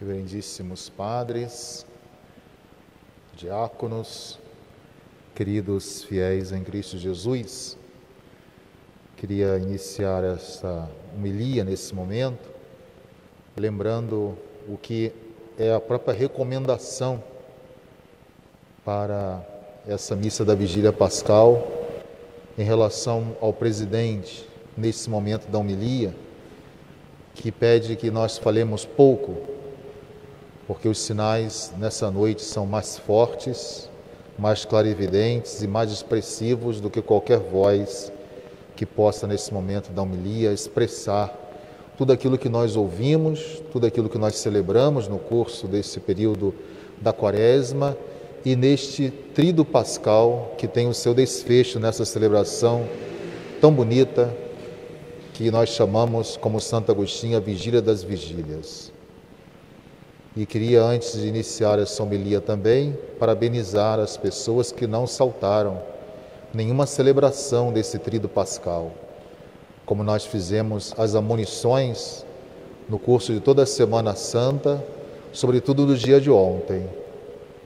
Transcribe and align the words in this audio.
reverendíssimos 0.00 0.88
padres, 0.88 1.86
diáconos, 3.36 4.38
queridos 5.34 6.02
fiéis 6.02 6.50
em 6.50 6.64
Cristo 6.64 6.98
Jesus, 6.98 7.78
queria 9.16 9.56
iniciar 9.56 10.24
esta 10.24 10.88
homilia 11.14 11.62
nesse 11.62 11.94
momento, 11.94 12.48
lembrando 13.56 14.36
o 14.68 14.76
que 14.76 15.12
é 15.56 15.72
a 15.72 15.80
própria 15.80 16.12
recomendação 16.12 17.22
para 18.84 19.46
essa 19.86 20.16
missa 20.16 20.44
da 20.44 20.56
vigília 20.56 20.92
pascal 20.92 21.68
em 22.58 22.64
relação 22.64 23.36
ao 23.40 23.52
presidente 23.52 24.48
nesse 24.76 25.08
momento 25.08 25.46
da 25.48 25.58
homilia, 25.58 26.12
que 27.32 27.52
pede 27.52 27.94
que 27.94 28.10
nós 28.10 28.38
falemos 28.38 28.84
pouco 28.84 29.53
porque 30.66 30.88
os 30.88 30.98
sinais 30.98 31.72
nessa 31.78 32.10
noite 32.10 32.42
são 32.42 32.66
mais 32.66 32.96
fortes, 32.96 33.88
mais 34.38 34.64
clarividentes 34.64 35.62
e 35.62 35.68
mais 35.68 35.92
expressivos 35.92 36.80
do 36.80 36.90
que 36.90 37.02
qualquer 37.02 37.38
voz 37.38 38.10
que 38.74 38.84
possa, 38.84 39.26
nesse 39.26 39.52
momento 39.52 39.92
da 39.92 40.02
homilia, 40.02 40.52
expressar 40.52 41.32
tudo 41.96 42.12
aquilo 42.12 42.36
que 42.36 42.48
nós 42.48 42.76
ouvimos, 42.76 43.62
tudo 43.72 43.86
aquilo 43.86 44.08
que 44.08 44.18
nós 44.18 44.34
celebramos 44.36 45.06
no 45.06 45.18
curso 45.18 45.68
desse 45.68 46.00
período 46.00 46.52
da 47.00 47.12
Quaresma 47.12 47.96
e 48.44 48.56
neste 48.56 49.10
trido 49.10 49.64
pascal 49.64 50.54
que 50.58 50.66
tem 50.66 50.88
o 50.88 50.94
seu 50.94 51.14
desfecho 51.14 51.78
nessa 51.78 52.04
celebração 52.04 52.86
tão 53.60 53.72
bonita 53.72 54.34
que 55.34 55.50
nós 55.50 55.70
chamamos, 55.70 56.36
como 56.36 56.60
Santo 56.60 56.92
Agostinho, 56.92 57.36
a 57.36 57.40
Vigília 57.40 57.82
das 57.82 58.02
Vigílias. 58.02 58.93
E 60.36 60.44
queria, 60.44 60.82
antes 60.82 61.12
de 61.12 61.28
iniciar 61.28 61.78
essa 61.78 62.02
homilia 62.02 62.40
também, 62.40 62.98
parabenizar 63.20 64.00
as 64.00 64.16
pessoas 64.16 64.72
que 64.72 64.84
não 64.84 65.06
saltaram 65.06 65.80
nenhuma 66.52 66.86
celebração 66.86 67.72
desse 67.72 68.00
trido 68.00 68.28
pascal. 68.28 68.90
Como 69.86 70.02
nós 70.02 70.24
fizemos 70.24 70.92
as 70.98 71.14
amunições 71.14 72.26
no 72.88 72.98
curso 72.98 73.32
de 73.32 73.38
toda 73.38 73.62
a 73.62 73.66
Semana 73.66 74.16
Santa, 74.16 74.84
sobretudo 75.32 75.86
do 75.86 75.96
dia 75.96 76.20
de 76.20 76.32
ontem, 76.32 76.84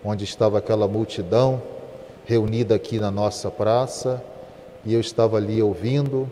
onde 0.05 0.25
estava 0.25 0.59
aquela 0.59 0.87
multidão 0.87 1.63
reunida 2.27 2.75
aqui 2.75 3.01
na 3.01 3.11
nossa 3.11 3.51
praça 3.51 4.23
e 4.85 4.93
eu 4.93 5.01
estava 5.01 5.39
ali 5.39 5.63
ouvindo 5.63 6.31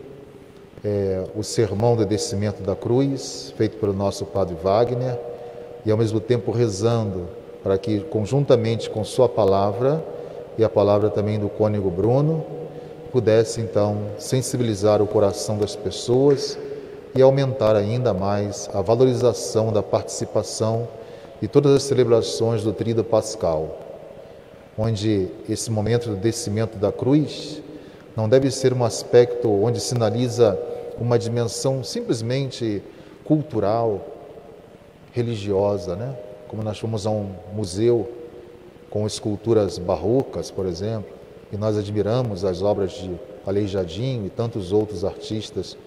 é, 0.83 1.23
o 1.35 1.41
sermão 1.41 1.95
do 1.95 2.05
descimento 2.05 2.61
da 2.61 2.75
cruz, 2.75 3.51
feito 3.57 3.77
pelo 3.77 3.93
nosso 3.93 4.23
Padre 4.23 4.55
Wagner 4.61 5.17
e 5.87 5.91
ao 5.91 5.97
mesmo 5.97 6.19
tempo 6.19 6.51
rezando 6.51 7.29
para 7.63 7.77
que, 7.77 8.01
conjuntamente 8.01 8.89
com 8.89 9.05
Sua 9.05 9.29
palavra 9.29 10.03
e 10.57 10.63
a 10.63 10.67
palavra 10.67 11.09
também 11.09 11.39
do 11.39 11.47
cônego 11.47 11.89
Bruno, 11.89 12.45
pudesse 13.09 13.61
então 13.61 13.97
sensibilizar 14.19 15.01
o 15.01 15.07
coração 15.07 15.57
das 15.57 15.77
pessoas 15.77 16.59
e 17.15 17.21
aumentar 17.21 17.73
ainda 17.77 18.13
mais 18.13 18.69
a 18.73 18.81
valorização 18.81 19.71
da 19.71 19.81
participação 19.81 20.89
de 21.39 21.47
todas 21.47 21.73
as 21.73 21.83
celebrações 21.83 22.63
do 22.63 22.73
Tríduo 22.73 23.05
Pascal, 23.05 23.79
onde 24.77 25.29
esse 25.47 25.71
momento 25.71 26.09
do 26.09 26.17
descimento 26.17 26.77
da 26.77 26.91
cruz 26.91 27.61
não 28.13 28.27
deve 28.27 28.51
ser 28.51 28.73
um 28.73 28.83
aspecto 28.83 29.49
onde 29.49 29.79
sinaliza 29.79 30.59
uma 30.99 31.17
dimensão 31.17 31.81
simplesmente 31.81 32.83
cultural, 33.23 34.16
religiosa, 35.11 35.95
né? 35.95 36.15
Como 36.47 36.63
nós 36.63 36.79
fomos 36.79 37.05
a 37.05 37.09
um 37.09 37.31
museu 37.53 38.09
com 38.89 39.05
esculturas 39.05 39.77
barrocas, 39.77 40.49
por 40.49 40.65
exemplo, 40.65 41.11
e 41.51 41.57
nós 41.57 41.77
admiramos 41.77 42.43
as 42.43 42.61
obras 42.61 42.91
de 42.91 43.15
Aleijadinho 43.45 44.25
e 44.25 44.29
tantos 44.29 44.71
outros 44.71 45.05
artistas 45.05 45.77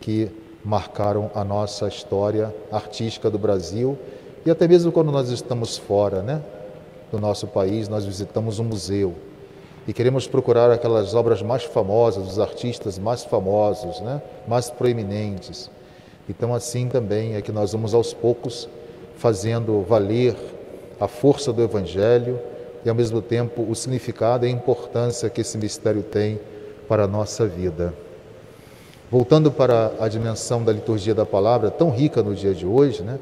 que 0.00 0.30
marcaram 0.64 1.30
a 1.34 1.44
nossa 1.44 1.86
história 1.86 2.54
artística 2.72 3.30
do 3.30 3.38
Brasil 3.38 3.98
e 4.46 4.50
até 4.50 4.68
mesmo 4.68 4.92
quando 4.92 5.10
nós 5.10 5.30
estamos 5.30 5.78
fora, 5.78 6.22
né, 6.22 6.42
do 7.10 7.18
nosso 7.18 7.46
país, 7.46 7.88
nós 7.88 8.04
visitamos 8.04 8.58
um 8.58 8.64
museu 8.64 9.14
e 9.86 9.92
queremos 9.92 10.26
procurar 10.26 10.70
aquelas 10.70 11.14
obras 11.14 11.40
mais 11.42 11.64
famosas, 11.64 12.24
dos 12.24 12.38
artistas 12.38 12.98
mais 12.98 13.24
famosos, 13.24 14.00
né, 14.00 14.20
mais 14.46 14.68
proeminentes. 14.68 15.70
Então, 16.28 16.54
assim 16.54 16.88
também 16.88 17.34
é 17.34 17.42
que 17.42 17.52
nós 17.52 17.72
vamos 17.72 17.94
aos 17.94 18.14
poucos 18.14 18.68
fazendo 19.16 19.82
valer 19.82 20.34
a 20.98 21.06
força 21.06 21.52
do 21.52 21.62
Evangelho 21.62 22.38
e, 22.84 22.88
ao 22.88 22.94
mesmo 22.94 23.20
tempo, 23.20 23.62
o 23.62 23.74
significado 23.74 24.46
e 24.46 24.48
a 24.48 24.52
importância 24.52 25.28
que 25.28 25.40
esse 25.40 25.58
mistério 25.58 26.02
tem 26.02 26.40
para 26.88 27.04
a 27.04 27.06
nossa 27.06 27.46
vida. 27.46 27.94
Voltando 29.10 29.50
para 29.50 29.92
a 30.00 30.08
dimensão 30.08 30.64
da 30.64 30.72
liturgia 30.72 31.14
da 31.14 31.26
palavra, 31.26 31.70
tão 31.70 31.90
rica 31.90 32.22
no 32.22 32.34
dia 32.34 32.54
de 32.54 32.66
hoje, 32.66 33.02
né, 33.02 33.18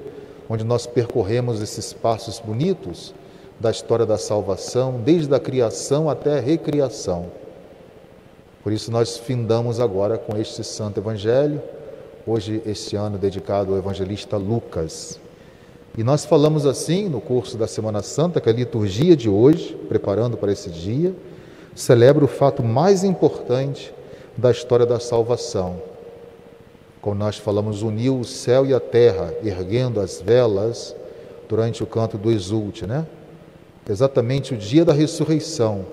onde 0.48 0.64
nós 0.64 0.86
percorremos 0.86 1.60
esses 1.60 1.92
passos 1.92 2.38
bonitos 2.38 3.14
da 3.58 3.70
história 3.70 4.06
da 4.06 4.18
salvação, 4.18 5.00
desde 5.04 5.34
a 5.34 5.40
criação 5.40 6.08
até 6.08 6.38
a 6.38 6.40
recriação. 6.40 7.26
Por 8.62 8.72
isso, 8.72 8.90
nós 8.90 9.16
findamos 9.16 9.80
agora 9.80 10.16
com 10.18 10.36
este 10.36 10.62
Santo 10.62 11.00
Evangelho 11.00 11.60
hoje 12.26 12.62
este 12.66 12.96
ano 12.96 13.18
dedicado 13.18 13.72
ao 13.72 13.78
evangelista 13.78 14.36
Lucas. 14.36 15.18
E 15.96 16.02
nós 16.02 16.24
falamos 16.24 16.64
assim 16.64 17.08
no 17.08 17.20
curso 17.20 17.58
da 17.58 17.66
Semana 17.66 18.02
Santa 18.02 18.40
que 18.40 18.48
a 18.48 18.52
liturgia 18.52 19.16
de 19.16 19.28
hoje, 19.28 19.76
preparando 19.88 20.36
para 20.36 20.52
esse 20.52 20.70
dia, 20.70 21.14
celebra 21.74 22.24
o 22.24 22.28
fato 22.28 22.62
mais 22.62 23.04
importante 23.04 23.92
da 24.36 24.50
história 24.50 24.86
da 24.86 24.98
salvação. 24.98 25.82
Como 27.00 27.16
nós 27.16 27.36
falamos, 27.36 27.82
uniu 27.82 28.20
o 28.20 28.24
céu 28.24 28.64
e 28.64 28.72
a 28.72 28.80
terra, 28.80 29.34
erguendo 29.42 30.00
as 30.00 30.20
velas 30.20 30.94
durante 31.48 31.82
o 31.82 31.86
canto 31.86 32.16
do 32.16 32.30
Exulte, 32.30 32.86
né? 32.86 33.06
Exatamente 33.88 34.54
o 34.54 34.56
dia 34.56 34.84
da 34.84 34.92
ressurreição, 34.92 35.84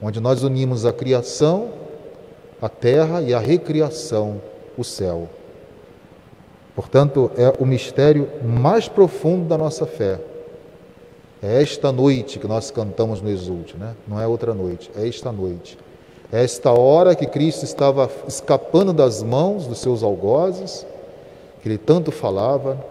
onde 0.00 0.20
nós 0.20 0.44
unimos 0.44 0.86
a 0.86 0.92
criação, 0.92 1.70
a 2.62 2.68
terra 2.68 3.20
e 3.20 3.34
a 3.34 3.38
recriação, 3.40 4.40
o 4.78 4.84
céu. 4.84 5.28
Portanto, 6.76 7.30
é 7.38 7.54
o 7.58 7.64
mistério 7.64 8.28
mais 8.44 8.86
profundo 8.86 9.48
da 9.48 9.56
nossa 9.56 9.86
fé. 9.86 10.20
É 11.42 11.62
esta 11.62 11.90
noite 11.90 12.38
que 12.38 12.46
nós 12.46 12.70
cantamos 12.70 13.22
no 13.22 13.30
Exulte, 13.30 13.78
né? 13.78 13.94
não 14.06 14.20
é 14.20 14.26
outra 14.26 14.52
noite, 14.52 14.90
é 14.94 15.08
esta 15.08 15.32
noite. 15.32 15.78
É 16.30 16.44
esta 16.44 16.70
hora 16.72 17.14
que 17.14 17.24
Cristo 17.24 17.64
estava 17.64 18.10
escapando 18.28 18.92
das 18.92 19.22
mãos 19.22 19.66
dos 19.66 19.78
seus 19.78 20.02
algozes, 20.02 20.86
que 21.62 21.68
ele 21.68 21.78
tanto 21.78 22.12
falava. 22.12 22.84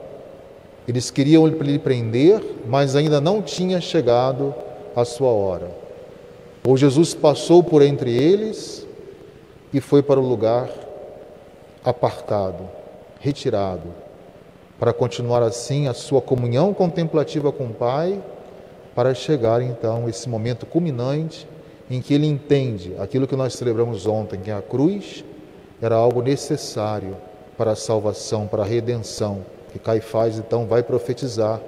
Eles 0.88 1.12
queriam 1.12 1.46
lhe 1.46 1.78
prender, 1.78 2.42
mas 2.68 2.96
ainda 2.96 3.22
não 3.22 3.40
tinha 3.40 3.80
chegado 3.80 4.56
a 4.96 5.06
sua 5.06 5.30
hora. 5.30 5.70
Ou 6.66 6.76
Jesus 6.76 7.14
passou 7.14 7.64
por 7.64 7.84
entre 7.84 8.12
eles 8.12 8.88
e 9.72 9.80
foi 9.80 10.02
para 10.02 10.20
o 10.20 10.28
lugar 10.28 10.70
apartado 11.84 12.68
retirado, 13.26 13.92
para 14.80 14.94
continuar 14.94 15.42
assim 15.42 15.88
a 15.88 15.96
sua 15.96 16.22
comunhão 16.22 16.76
contemplativa 16.76 17.52
com 17.52 17.66
o 17.66 17.74
Pai, 17.74 18.22
para 18.94 19.16
chegar 19.16 19.64
então 19.64 20.08
esse 20.08 20.30
momento 20.30 20.66
culminante 20.68 21.48
em 21.90 22.02
que 22.02 22.14
ele 22.14 22.28
entende 22.28 22.96
aquilo 23.00 23.28
que 23.28 23.36
nós 23.36 23.56
celebramos 23.56 24.06
ontem, 24.06 24.40
que 24.40 24.52
a 24.52 24.62
cruz 24.62 25.26
era 25.82 25.96
algo 25.96 26.22
necessário 26.22 27.18
para 27.58 27.72
a 27.72 27.76
salvação, 27.76 28.46
para 28.46 28.62
a 28.62 28.66
redenção, 28.66 29.44
que 29.74 29.80
Caifás 29.80 30.38
então 30.38 30.68
vai 30.68 30.84
profetizar, 30.84 31.60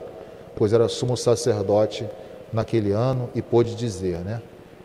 pois 0.56 0.74
era 0.74 0.88
sumo 0.88 1.18
sacerdote 1.18 2.08
naquele 2.54 2.92
ano 2.92 3.30
e 3.34 3.42
pôde 3.42 3.74
dizer, 3.76 4.20
né? 4.20 4.42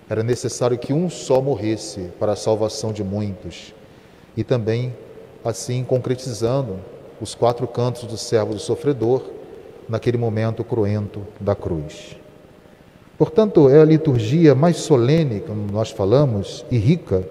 Era 0.09 0.23
necessário 0.23 0.79
que 0.79 0.93
um 0.93 1.09
só 1.11 1.41
morresse 1.41 2.11
para 2.19 2.33
a 2.33 2.37
salvação 2.37 2.93
de 2.93 3.05
muitos. 3.05 3.75
E 4.37 4.43
também 4.43 4.95
assim 5.45 5.85
concretizando 5.85 6.79
os 7.21 7.35
quatro 7.35 7.67
cantos 7.67 8.05
do 8.05 8.17
servo 8.17 8.55
do 8.55 8.61
sofredor 8.61 9.23
naquele 9.89 10.17
momento 10.17 10.65
cruento 10.65 11.27
da 11.41 11.55
cruz. 11.55 12.17
Portanto, 13.19 13.69
é 13.69 13.81
a 13.81 13.85
liturgia 13.85 14.55
mais 14.55 14.79
solene, 14.79 15.41
como 15.41 15.71
nós 15.71 15.91
falamos, 15.91 16.65
e 16.71 16.77
rica 16.77 17.27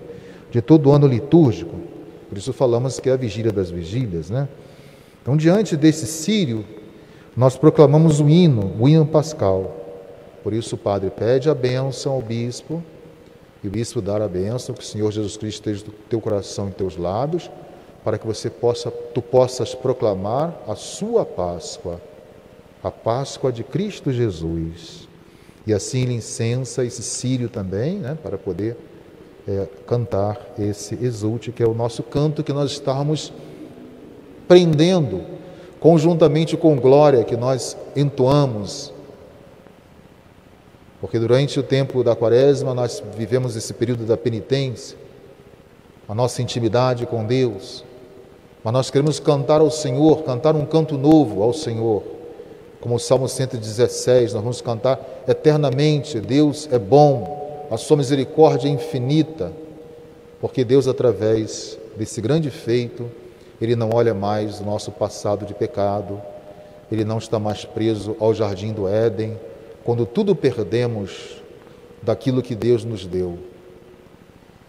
de 0.50 0.62
todo 0.62 0.90
o 0.90 0.92
ano 0.94 1.08
litúrgico. 1.08 1.76
Por 2.30 2.38
isso 2.38 2.54
falamos 2.54 3.00
que 3.00 3.10
é 3.10 3.14
a 3.14 3.18
vigília 3.18 3.52
das 3.52 3.70
vigílias, 3.70 4.30
né? 4.30 4.48
Então, 5.22 5.36
diante 5.36 5.76
desse 5.76 6.08
sírio, 6.08 6.64
nós 7.36 7.58
proclamamos 7.58 8.20
o 8.20 8.30
hino, 8.30 8.74
o 8.80 8.88
hino 8.88 9.06
pascal. 9.06 9.76
Por 10.44 10.54
isso 10.54 10.76
o 10.76 10.78
padre 10.78 11.10
pede 11.10 11.50
a 11.50 11.54
bênção 11.54 12.14
ao 12.14 12.22
bispo, 12.22 12.82
e 13.64 13.68
o 13.68 13.72
bispo 13.72 14.02
dar 14.02 14.22
a 14.22 14.28
bênção, 14.28 14.74
que 14.74 14.82
o 14.82 14.86
Senhor 14.86 15.12
Jesus 15.12 15.38
Cristo 15.38 15.70
esteja 15.70 15.86
no 15.86 15.94
teu 16.10 16.20
coração 16.20 16.70
e 16.70 16.72
teus 16.72 16.98
lábios, 16.98 17.52
para 18.04 18.18
que 18.18 18.26
você 18.26 18.50
possa, 18.50 18.90
tu 18.90 19.22
possas 19.22 19.76
proclamar 19.76 20.56
a 20.68 20.76
sua 20.76 21.26
Páscoa. 21.26 22.02
a 22.84 22.90
Páscoa 22.90 23.52
de 23.52 23.64
Cristo 23.64 24.12
Jesus. 24.12 25.08
E 25.68 25.74
assim 25.74 26.12
incensa 26.12 26.84
esse 26.84 27.04
sírio 27.04 27.48
também, 27.48 27.98
né, 27.98 28.18
para 28.22 28.38
poder 28.38 28.76
é, 29.48 29.68
cantar 29.86 30.40
esse 30.58 30.96
exulte, 30.96 31.52
que 31.52 31.62
é 31.62 31.68
o 31.68 31.74
nosso 31.74 32.02
canto 32.02 32.44
que 32.44 32.52
nós 32.52 32.72
estamos 32.72 33.32
prendendo, 34.48 35.24
conjuntamente 35.80 36.58
com 36.58 36.76
glória 36.76 37.24
que 37.24 37.38
nós 37.38 37.78
entoamos. 37.96 38.92
Porque 41.00 41.18
durante 41.20 41.60
o 41.60 41.64
tempo 41.64 42.04
da 42.04 42.16
quaresma 42.16 42.74
nós 42.74 43.02
vivemos 43.16 43.56
esse 43.56 43.74
período 43.74 44.06
da 44.06 44.18
penitência, 44.18 44.98
a 46.08 46.16
nossa 46.16 46.42
intimidade 46.42 47.06
com 47.06 47.26
Deus, 47.26 47.84
mas 48.64 48.74
nós 48.74 48.92
queremos 48.92 49.20
cantar 49.20 49.62
ao 49.62 49.72
Senhor, 49.72 50.24
cantar 50.24 50.56
um 50.56 50.66
canto 50.66 50.98
novo 50.98 51.42
ao 51.42 51.54
Senhor. 51.54 52.04
Como 52.80 52.96
o 52.96 53.00
Salmo 53.00 53.28
116, 53.28 54.34
nós 54.34 54.44
vamos 54.44 54.62
cantar 54.62 55.00
eternamente: 55.28 56.20
Deus 56.20 56.68
é 56.72 56.78
bom, 56.78 57.68
a 57.72 57.78
sua 57.78 57.98
misericórdia 57.98 58.68
é 58.68 58.72
infinita, 58.72 59.52
porque 60.40 60.64
Deus, 60.64 60.88
através 60.88 61.78
desse 61.96 62.22
grande 62.22 62.50
feito, 62.50 63.10
Ele 63.60 63.76
não 63.76 63.92
olha 63.94 64.14
mais 64.14 64.60
o 64.60 64.64
nosso 64.64 64.92
passado 64.92 65.46
de 65.46 65.54
pecado, 65.54 66.22
Ele 66.92 67.04
não 67.04 67.18
está 67.18 67.40
mais 67.40 67.66
preso 67.66 68.16
ao 68.20 68.34
jardim 68.34 68.74
do 68.74 68.88
Éden, 68.88 69.40
quando 69.84 70.06
tudo 70.06 70.36
perdemos 70.36 71.42
daquilo 72.02 72.42
que 72.42 72.56
Deus 72.56 72.84
nos 72.84 73.06
deu. 73.06 73.38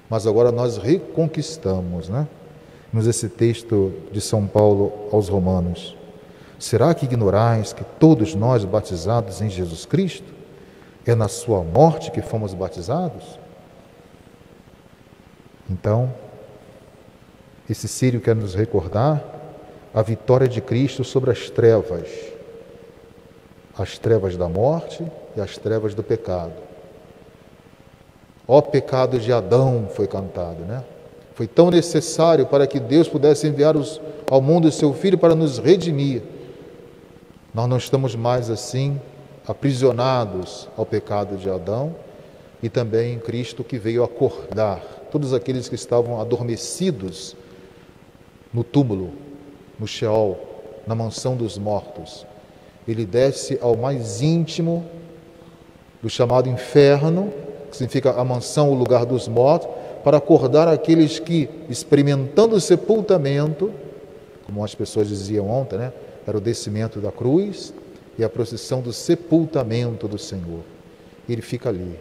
Mas 0.09 0.27
agora 0.27 0.53
nós 0.53 0.77
reconquistamos, 0.77 2.09
né? 2.09 2.27
Mas 2.93 3.06
esse 3.06 3.29
texto 3.29 3.93
de 4.12 4.21
São 4.21 4.47
Paulo 4.47 5.09
aos 5.11 5.29
Romanos. 5.29 5.97
Será 6.59 6.94
que 6.94 7.06
ignorais 7.06 7.73
que 7.73 7.83
todos 7.83 8.35
nós 8.35 8.65
batizados 8.65 9.41
em 9.41 9.49
Jesus 9.49 9.87
Cristo 9.87 10.33
é 11.06 11.15
na 11.15 11.27
sua 11.27 11.65
morte 11.65 12.11
que 12.11 12.21
fomos 12.21 12.55
batizados? 12.55 13.39
Então, 15.69 16.12
esse 17.69 17.89
sírio 17.89 18.21
quer 18.21 18.37
nos 18.37 18.55
recordar 18.55 19.25
a 19.94 20.03
vitória 20.03 20.47
de 20.47 20.61
Cristo 20.61 21.03
sobre 21.03 21.31
as 21.31 21.50
trevas, 21.50 22.09
as 23.77 23.99
trevas 23.99 24.37
da 24.37 24.49
morte 24.49 25.05
e 25.37 25.41
as 25.41 25.56
trevas 25.56 25.94
do 25.94 26.03
pecado. 26.03 26.53
Ó 28.47 28.61
pecado 28.61 29.19
de 29.19 29.33
Adão 29.33 29.89
foi 29.94 30.06
cantado, 30.06 30.62
né? 30.65 30.85
Foi 31.43 31.49
tão 31.49 31.73
necessário 31.73 32.47
para 32.47 32.69
que 32.69 32.79
Deus 32.79 33.09
pudesse 33.09 33.49
enviar 33.49 33.77
os, 33.77 34.00
ao 34.31 34.41
mundo 34.41 34.69
o 34.69 34.71
seu 34.71 34.94
Filho 34.94 35.19
para 35.19 35.35
nos 35.35 35.59
redimir. 35.59 36.23
Nós 37.53 37.69
não 37.69 37.79
estamos 37.79 38.15
mais 38.15 38.49
assim 38.49 39.00
aprisionados 39.44 40.69
ao 40.77 40.87
pecado 40.87 41.37
de 41.37 41.50
Adão 41.50 41.97
e 42.62 42.69
também 42.69 43.15
em 43.15 43.19
Cristo 43.19 43.65
que 43.65 43.77
veio 43.77 44.05
acordar 44.05 44.79
todos 45.11 45.35
aqueles 45.35 45.69
que 45.69 45.75
estavam 45.75 46.21
adormecidos 46.21 47.35
no 48.55 48.62
túmulo, 48.62 49.11
no 49.81 49.87
Sheol, 49.89 50.39
na 50.87 50.94
mansão 50.94 51.35
dos 51.35 51.59
mortos. 51.59 52.25
Ele 52.87 53.05
desce 53.05 53.59
ao 53.61 53.77
mais 53.77 54.23
íntimo 54.23 54.87
do 56.00 56.09
chamado 56.09 56.49
inferno, 56.49 57.33
que 57.69 57.79
significa 57.79 58.12
a 58.12 58.25
mansão, 58.25 58.71
o 58.71 58.75
lugar 58.75 59.05
dos 59.05 59.27
mortos, 59.27 59.81
para 60.02 60.16
acordar 60.16 60.69
aqueles 60.69 61.19
que, 61.19 61.49
experimentando 61.69 62.56
o 62.56 62.60
sepultamento, 62.60 63.72
como 64.44 64.64
as 64.64 64.75
pessoas 64.75 65.08
diziam 65.08 65.49
ontem, 65.49 65.78
né? 65.78 65.93
era 66.26 66.37
o 66.37 66.40
descimento 66.40 67.00
da 67.00 67.10
cruz 67.10 67.72
e 68.19 68.25
a 68.25 68.28
procissão 68.28 68.81
do 68.81 68.93
sepultamento 68.93 70.06
do 70.06 70.19
Senhor. 70.19 70.60
Ele 71.28 71.43
fica 71.43 71.69
ali, 71.69 71.99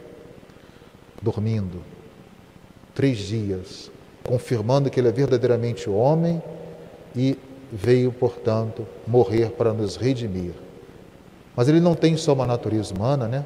dormindo, 1.21 1.81
três 2.93 3.17
dias, 3.19 3.91
confirmando 4.23 4.89
que 4.89 4.99
ele 4.99 5.07
é 5.07 5.11
verdadeiramente 5.11 5.89
homem 5.89 6.41
e 7.15 7.37
veio, 7.71 8.11
portanto, 8.11 8.85
morrer 9.07 9.51
para 9.51 9.73
nos 9.73 9.95
redimir. 9.95 10.53
Mas 11.55 11.67
ele 11.67 11.79
não 11.79 11.95
tem 11.95 12.17
só 12.17 12.33
uma 12.33 12.45
natureza 12.45 12.93
humana, 12.93 13.27
né? 13.27 13.45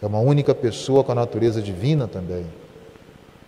É 0.00 0.06
uma 0.06 0.20
única 0.20 0.54
pessoa 0.54 1.02
com 1.02 1.12
a 1.12 1.14
natureza 1.14 1.62
divina 1.62 2.06
também. 2.06 2.44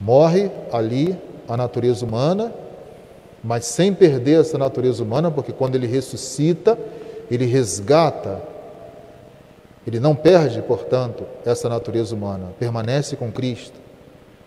Morre 0.01 0.51
ali 0.73 1.17
a 1.49 1.57
natureza 1.57 2.05
humana, 2.05 2.53
mas 3.43 3.65
sem 3.65 3.95
perder 3.95 4.41
essa 4.41 4.59
natureza 4.59 5.03
humana, 5.03 5.31
porque 5.31 5.53
quando 5.53 5.77
ele 5.77 5.87
ressuscita, 5.87 6.79
ele 7.31 7.47
resgata, 7.47 8.43
ele 9.87 10.01
não 10.01 10.15
perde, 10.15 10.61
portanto, 10.63 11.25
essa 11.45 11.69
natureza 11.69 12.15
humana, 12.15 12.49
permanece 12.59 13.15
com 13.17 13.31
Cristo, 13.31 13.79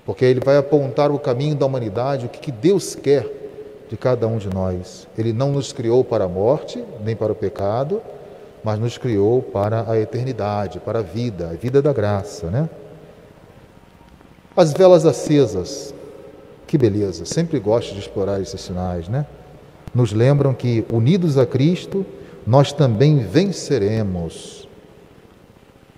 porque 0.06 0.26
ele 0.26 0.42
vai 0.42 0.58
apontar 0.58 1.12
o 1.12 1.20
caminho 1.20 1.56
da 1.56 1.66
humanidade, 1.66 2.26
o 2.26 2.30
que 2.30 2.52
Deus 2.52 2.94
quer 2.94 3.26
de 3.90 3.98
cada 3.98 4.28
um 4.28 4.38
de 4.38 4.50
nós. 4.50 5.08
Ele 5.18 5.34
não 5.34 5.52
nos 5.52 5.74
criou 5.74 6.04
para 6.04 6.26
a 6.26 6.28
morte, 6.30 6.84
nem 7.04 7.16
para 7.16 7.32
o 7.32 7.36
pecado, 7.36 8.02
mas 8.64 8.78
nos 8.78 8.98
criou 8.98 9.42
para 9.42 9.90
a 9.90 9.98
eternidade, 9.98 10.80
para 10.80 11.00
a 11.00 11.02
vida, 11.02 11.50
a 11.50 11.54
vida 11.54 11.82
da 11.82 11.94
graça, 11.94 12.48
né? 12.48 12.70
As 14.60 14.74
velas 14.74 15.06
acesas, 15.06 15.96
que 16.68 16.78
beleza, 16.78 17.24
sempre 17.24 17.58
gosto 17.62 17.94
de 17.94 18.02
explorar 18.02 18.42
esses 18.42 18.60
sinais, 18.60 19.08
né? 19.08 19.26
Nos 19.96 20.12
lembram 20.12 20.54
que, 20.54 20.84
unidos 20.92 21.38
a 21.38 21.46
Cristo, 21.46 22.06
nós 22.46 22.74
também 22.74 23.20
venceremos. 23.20 24.68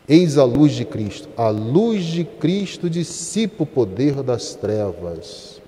Eis 0.07 0.37
a 0.37 0.43
luz 0.43 0.73
de 0.73 0.85
Cristo. 0.85 1.27
A 1.35 1.49
luz 1.49 2.03
de 2.03 2.23
Cristo 2.23 2.87
dissipa 2.87 3.63
o 3.63 3.65
poder 3.65 4.21
das 4.21 4.53
trevas, 4.53 5.59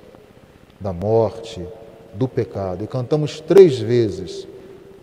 da 0.79 0.93
morte, 0.93 1.65
do 2.13 2.27
pecado. 2.27 2.83
E 2.83 2.87
cantamos 2.87 3.39
três 3.39 3.79
vezes. 3.79 4.47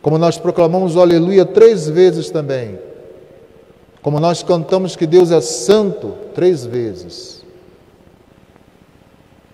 Como 0.01 0.17
nós 0.17 0.39
proclamamos 0.39 0.95
o 0.95 1.01
Aleluia 1.01 1.45
três 1.45 1.89
vezes 1.89 2.31
também. 2.31 2.79
Como 4.01 4.21
nós 4.21 4.45
cantamos 4.45 4.95
que 4.95 5.09
Deus 5.09 5.33
é 5.33 5.41
santo 5.41 6.15
três 6.37 6.65
vezes. 6.65 7.40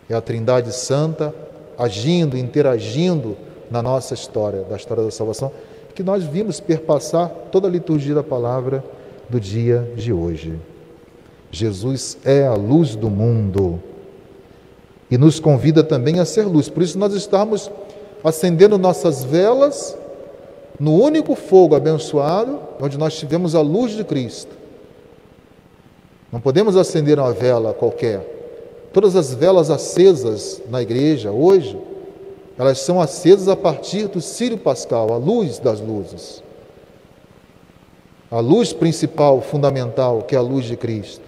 É 0.08 0.14
a 0.14 0.20
Trindade 0.20 0.73
Santa 0.73 1.35
agindo, 1.79 2.37
interagindo 2.37 3.37
na 3.70 3.82
nossa 3.82 4.14
história, 4.14 4.62
da 4.62 4.76
história 4.76 5.03
da 5.03 5.11
salvação, 5.11 5.50
que 5.94 6.03
nós 6.03 6.23
vimos 6.25 6.61
perpassar 6.61 7.29
toda 7.50 7.67
a 7.67 7.70
liturgia 7.70 8.14
da 8.14 8.23
palavra 8.23 8.84
do 9.29 9.41
dia 9.41 9.91
de 9.96 10.13
hoje. 10.13 10.58
Jesus 11.51 12.19
é 12.25 12.46
a 12.46 12.55
luz 12.55 12.94
do 12.94 13.08
mundo 13.08 13.82
e 15.10 15.17
nos 15.17 15.41
convida 15.41 15.82
também 15.82 16.20
a 16.20 16.25
ser 16.25 16.43
luz. 16.43 16.69
Por 16.69 16.82
isso 16.82 16.98
nós 16.98 17.15
estamos 17.15 17.70
acendendo 18.22 18.77
nossas 18.77 19.25
velas 19.25 19.96
no 20.79 20.94
único 20.94 21.34
fogo 21.34 21.75
abençoado, 21.75 22.60
onde 22.81 22.98
nós 22.98 23.17
tivemos 23.17 23.55
a 23.55 23.60
luz 23.60 23.93
de 23.93 24.05
Cristo. 24.05 24.55
Não 26.31 26.41
podemos 26.41 26.77
acender 26.77 27.19
uma 27.19 27.32
vela 27.32 27.72
qualquer. 27.72 28.35
Todas 28.96 29.15
as 29.15 29.34
velas 29.34 29.69
acesas 29.69 30.62
na 30.70 30.81
igreja 30.81 31.31
hoje, 31.31 31.79
elas 32.58 32.79
são 32.79 32.98
acesas 32.98 33.46
a 33.46 33.55
partir 33.55 34.08
do 34.08 34.22
Sírio 34.22 34.56
Pascal, 34.56 35.12
a 35.12 35.19
luz 35.19 35.58
das 35.58 35.82
luzes. 35.82 36.43
A 38.31 38.41
luz 38.41 38.72
principal, 38.72 39.43
fundamental, 39.43 40.22
que 40.22 40.34
é 40.34 40.38
a 40.38 40.41
luz 40.41 40.65
de 40.65 40.79
Cristo. 40.79 41.20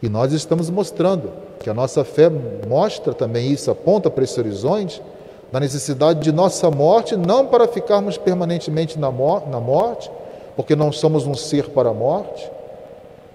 E 0.00 0.08
nós 0.08 0.32
estamos 0.32 0.70
mostrando 0.70 1.32
que 1.58 1.68
a 1.68 1.74
nossa 1.74 2.04
fé 2.04 2.30
mostra 2.68 3.12
também 3.12 3.50
isso, 3.50 3.72
aponta 3.72 4.08
para 4.08 4.22
esse 4.22 4.38
horizonte 4.38 5.02
da 5.50 5.58
necessidade 5.58 6.20
de 6.20 6.30
nossa 6.30 6.70
morte, 6.70 7.16
não 7.16 7.44
para 7.44 7.66
ficarmos 7.66 8.16
permanentemente 8.16 8.96
na, 9.00 9.10
na 9.10 9.58
morte, 9.58 10.08
porque 10.54 10.76
não 10.76 10.92
somos 10.92 11.26
um 11.26 11.34
ser 11.34 11.70
para 11.70 11.88
a 11.88 11.92
morte, 11.92 12.48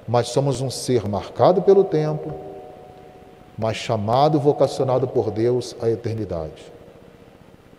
mas 0.07 0.29
somos 0.29 0.61
um 0.61 0.69
ser 0.69 1.09
marcado 1.09 1.61
pelo 1.61 1.83
tempo, 1.83 2.52
mas 3.57 3.77
chamado, 3.77 4.39
vocacionado 4.39 5.07
por 5.07 5.31
Deus 5.31 5.75
à 5.81 5.89
eternidade. 5.89 6.71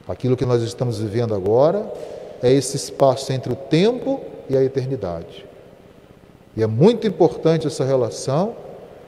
Aquilo 0.06 0.36
que 0.36 0.44
nós 0.44 0.62
estamos 0.62 0.98
vivendo 0.98 1.34
agora 1.34 1.90
é 2.42 2.52
esse 2.52 2.76
espaço 2.76 3.32
entre 3.32 3.52
o 3.52 3.56
tempo 3.56 4.20
e 4.48 4.56
a 4.56 4.62
eternidade. 4.62 5.46
E 6.56 6.62
é 6.62 6.66
muito 6.66 7.06
importante 7.06 7.66
essa 7.66 7.84
relação, 7.84 8.54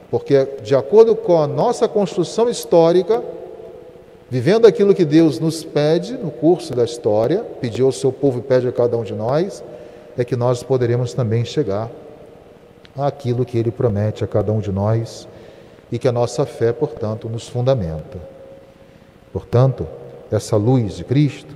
porque, 0.09 0.45
de 0.61 0.75
acordo 0.75 1.15
com 1.15 1.39
a 1.41 1.47
nossa 1.47 1.87
construção 1.87 2.49
histórica, 2.49 3.23
vivendo 4.29 4.65
aquilo 4.65 4.93
que 4.93 5.05
Deus 5.05 5.39
nos 5.39 5.63
pede 5.63 6.13
no 6.13 6.31
curso 6.31 6.73
da 6.73 6.83
história, 6.83 7.43
pediu 7.61 7.85
ao 7.85 7.91
seu 7.91 8.11
povo 8.11 8.39
e 8.39 8.41
pede 8.41 8.67
a 8.67 8.71
cada 8.71 8.97
um 8.97 9.03
de 9.03 9.13
nós, 9.13 9.63
é 10.17 10.25
que 10.25 10.35
nós 10.35 10.63
poderemos 10.63 11.13
também 11.13 11.45
chegar 11.45 11.89
àquilo 12.97 13.45
que 13.45 13.57
Ele 13.57 13.71
promete 13.71 14.23
a 14.23 14.27
cada 14.27 14.51
um 14.51 14.59
de 14.59 14.71
nós 14.71 15.27
e 15.91 15.97
que 15.97 16.07
a 16.07 16.11
nossa 16.11 16.45
fé, 16.45 16.73
portanto, 16.73 17.29
nos 17.29 17.47
fundamenta. 17.47 18.19
Portanto, 19.31 19.87
essa 20.31 20.57
luz 20.57 20.97
de 20.97 21.03
Cristo 21.03 21.55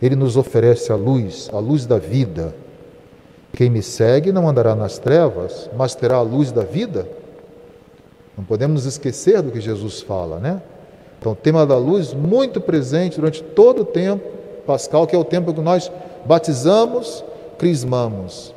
ele 0.00 0.16
nos 0.16 0.36
oferece 0.36 0.92
a 0.92 0.96
luz, 0.96 1.48
a 1.52 1.58
luz 1.58 1.86
da 1.86 1.98
vida. 1.98 2.54
Quem 3.54 3.70
me 3.70 3.82
segue 3.82 4.32
não 4.32 4.48
andará 4.48 4.74
nas 4.74 4.98
trevas, 4.98 5.70
mas 5.76 5.94
terá 5.94 6.16
a 6.16 6.22
luz 6.22 6.52
da 6.52 6.62
vida. 6.62 7.08
Não 8.36 8.44
podemos 8.44 8.84
esquecer 8.84 9.40
do 9.40 9.50
que 9.50 9.60
Jesus 9.60 10.02
fala, 10.02 10.38
né? 10.38 10.60
Então, 11.18 11.32
o 11.32 11.36
tema 11.36 11.64
da 11.64 11.78
luz 11.78 12.12
muito 12.12 12.60
presente 12.60 13.16
durante 13.16 13.42
todo 13.42 13.82
o 13.82 13.84
tempo 13.84 14.28
pascal, 14.66 15.06
que 15.06 15.16
é 15.16 15.18
o 15.18 15.24
tempo 15.24 15.54
que 15.54 15.60
nós 15.60 15.90
batizamos, 16.26 17.24
crismamos. 17.56 18.54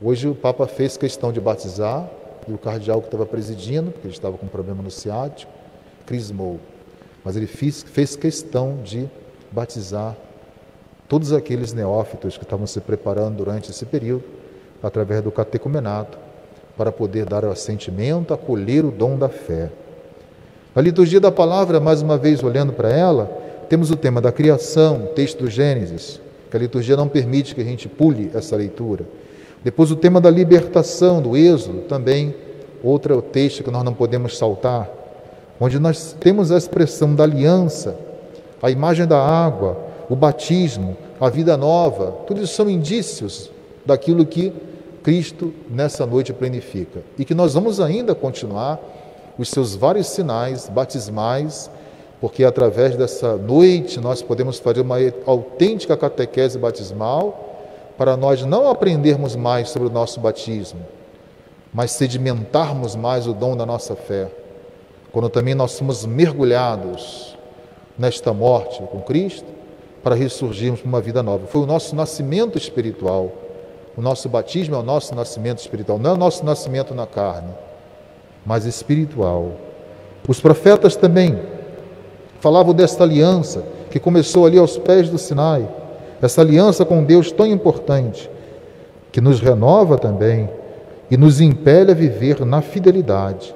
Hoje 0.00 0.28
o 0.28 0.34
Papa 0.34 0.66
fez 0.66 0.96
questão 0.96 1.32
de 1.32 1.40
batizar 1.40 2.08
e 2.50 2.54
o 2.54 2.58
cardeal 2.58 3.00
que 3.00 3.08
estava 3.08 3.26
presidindo, 3.26 3.90
porque 3.90 4.06
ele 4.06 4.14
estava 4.14 4.36
com 4.36 4.46
um 4.46 4.48
problema 4.48 4.82
no 4.82 4.90
ciático, 4.90 5.50
crismou. 6.06 6.58
Mas 7.24 7.36
ele 7.36 7.46
fez, 7.46 7.82
fez 7.82 8.16
questão 8.16 8.78
de 8.82 9.08
batizar 9.50 10.16
todos 11.08 11.32
aqueles 11.32 11.72
neófitos 11.72 12.36
que 12.36 12.44
estavam 12.44 12.66
se 12.66 12.80
preparando 12.80 13.36
durante 13.36 13.70
esse 13.70 13.84
período, 13.86 14.24
através 14.82 15.22
do 15.22 15.30
catecumenato, 15.30 16.18
para 16.76 16.92
poder 16.92 17.24
dar 17.24 17.44
o 17.44 17.50
assentimento, 17.50 18.32
acolher 18.32 18.84
o 18.84 18.90
dom 18.90 19.18
da 19.18 19.28
fé. 19.28 19.70
A 20.74 20.80
liturgia 20.80 21.18
da 21.18 21.32
palavra, 21.32 21.80
mais 21.80 22.02
uma 22.02 22.16
vez 22.16 22.42
olhando 22.42 22.72
para 22.72 22.90
ela, 22.90 23.26
temos 23.68 23.90
o 23.90 23.96
tema 23.96 24.20
da 24.20 24.30
criação, 24.30 25.08
texto 25.14 25.40
do 25.40 25.50
Gênesis, 25.50 26.20
que 26.50 26.56
a 26.56 26.60
liturgia 26.60 26.96
não 26.96 27.08
permite 27.08 27.54
que 27.54 27.60
a 27.60 27.64
gente 27.64 27.88
pule 27.88 28.30
essa 28.32 28.54
leitura. 28.54 29.04
Depois 29.64 29.90
o 29.90 29.96
tema 29.96 30.20
da 30.20 30.30
libertação, 30.30 31.20
do 31.20 31.36
Êxodo, 31.36 31.80
também 31.82 32.34
outro 32.82 33.20
texto 33.20 33.64
que 33.64 33.70
nós 33.70 33.82
não 33.82 33.92
podemos 33.92 34.38
saltar, 34.38 34.88
onde 35.60 35.78
nós 35.78 36.16
temos 36.20 36.52
a 36.52 36.56
expressão 36.56 37.14
da 37.14 37.24
aliança, 37.24 37.96
a 38.62 38.70
imagem 38.70 39.06
da 39.06 39.18
água, 39.18 39.76
o 40.08 40.14
batismo, 40.14 40.96
a 41.20 41.28
vida 41.28 41.56
nova, 41.56 42.12
tudo 42.26 42.42
isso 42.42 42.54
são 42.54 42.70
indícios 42.70 43.50
daquilo 43.84 44.24
que 44.24 44.52
Cristo 45.02 45.52
nessa 45.68 46.06
noite 46.06 46.32
planifica. 46.32 47.00
E 47.18 47.24
que 47.24 47.34
nós 47.34 47.54
vamos 47.54 47.80
ainda 47.80 48.14
continuar 48.14 48.80
os 49.38 49.48
seus 49.48 49.74
vários 49.74 50.08
sinais 50.08 50.68
batismais, 50.68 51.70
porque 52.20 52.44
através 52.44 52.96
dessa 52.96 53.36
noite 53.36 54.00
nós 54.00 54.22
podemos 54.22 54.58
fazer 54.58 54.80
uma 54.80 54.96
autêntica 55.26 55.96
catequese 55.96 56.58
batismal 56.58 57.47
para 57.98 58.16
nós 58.16 58.44
não 58.44 58.70
aprendermos 58.70 59.34
mais 59.34 59.70
sobre 59.70 59.88
o 59.88 59.92
nosso 59.92 60.20
batismo, 60.20 60.80
mas 61.74 61.90
sedimentarmos 61.90 62.94
mais 62.94 63.26
o 63.26 63.34
dom 63.34 63.56
da 63.56 63.66
nossa 63.66 63.96
fé. 63.96 64.28
Quando 65.12 65.28
também 65.28 65.54
nós 65.54 65.72
somos 65.72 66.06
mergulhados 66.06 67.36
nesta 67.98 68.32
morte 68.32 68.80
com 68.84 69.00
Cristo, 69.00 69.58
para 70.02 70.14
ressurgirmos 70.14 70.80
para 70.80 70.88
uma 70.88 71.00
vida 71.00 71.22
nova. 71.22 71.46
Foi 71.48 71.60
o 71.60 71.66
nosso 71.66 71.94
nascimento 71.96 72.56
espiritual. 72.56 73.32
O 73.96 74.00
nosso 74.00 74.28
batismo 74.28 74.76
é 74.76 74.78
o 74.78 74.82
nosso 74.82 75.12
nascimento 75.14 75.58
espiritual, 75.58 75.98
não 75.98 76.12
é 76.12 76.14
o 76.14 76.16
nosso 76.16 76.44
nascimento 76.44 76.94
na 76.94 77.04
carne, 77.04 77.52
mas 78.46 78.64
espiritual. 78.64 79.50
Os 80.26 80.40
profetas 80.40 80.94
também 80.94 81.36
falavam 82.38 82.72
desta 82.72 83.02
aliança 83.02 83.64
que 83.90 83.98
começou 83.98 84.46
ali 84.46 84.56
aos 84.56 84.78
pés 84.78 85.10
do 85.10 85.18
Sinai, 85.18 85.68
essa 86.20 86.40
aliança 86.40 86.84
com 86.84 87.04
Deus 87.04 87.30
tão 87.30 87.46
importante, 87.46 88.30
que 89.12 89.20
nos 89.20 89.40
renova 89.40 89.96
também 89.96 90.48
e 91.10 91.16
nos 91.16 91.40
impele 91.40 91.92
a 91.92 91.94
viver 91.94 92.44
na 92.44 92.60
fidelidade. 92.60 93.54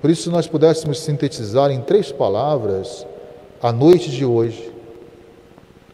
Por 0.00 0.10
isso, 0.10 0.24
se 0.24 0.30
nós 0.30 0.46
pudéssemos 0.46 1.00
sintetizar 1.00 1.70
em 1.70 1.80
três 1.80 2.12
palavras 2.12 3.06
a 3.62 3.72
noite 3.72 4.10
de 4.10 4.24
hoje 4.24 4.70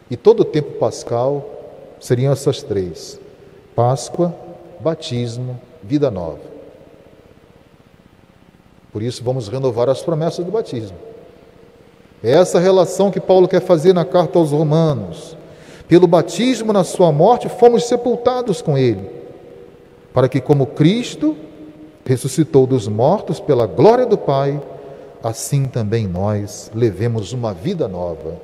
e 0.09 0.17
todo 0.17 0.41
o 0.41 0.45
tempo 0.45 0.71
pascal, 0.73 1.45
seriam 1.99 2.33
essas 2.33 2.61
três: 2.61 3.19
Páscoa, 3.73 4.35
batismo, 4.81 5.59
vida 5.81 6.11
nova. 6.11 6.51
Por 8.91 9.01
isso, 9.01 9.23
vamos 9.23 9.47
renovar 9.47 9.87
as 9.87 10.01
promessas 10.01 10.43
do 10.43 10.51
batismo. 10.51 10.97
É 12.21 12.31
essa 12.31 12.59
relação 12.59 13.09
que 13.09 13.19
Paulo 13.19 13.47
quer 13.47 13.61
fazer 13.61 13.93
na 13.93 14.03
carta 14.03 14.37
aos 14.37 14.51
Romanos. 14.51 15.37
Pelo 15.91 16.07
batismo 16.07 16.71
na 16.71 16.85
sua 16.85 17.11
morte, 17.11 17.49
fomos 17.49 17.83
sepultados 17.83 18.61
com 18.61 18.77
ele, 18.77 19.09
para 20.13 20.29
que, 20.29 20.39
como 20.39 20.65
Cristo 20.65 21.35
ressuscitou 22.05 22.65
dos 22.65 22.87
mortos 22.87 23.41
pela 23.41 23.67
glória 23.67 24.05
do 24.05 24.17
Pai, 24.17 24.61
assim 25.21 25.65
também 25.65 26.07
nós 26.07 26.71
levemos 26.73 27.33
uma 27.33 27.53
vida 27.53 27.89
nova. 27.89 28.37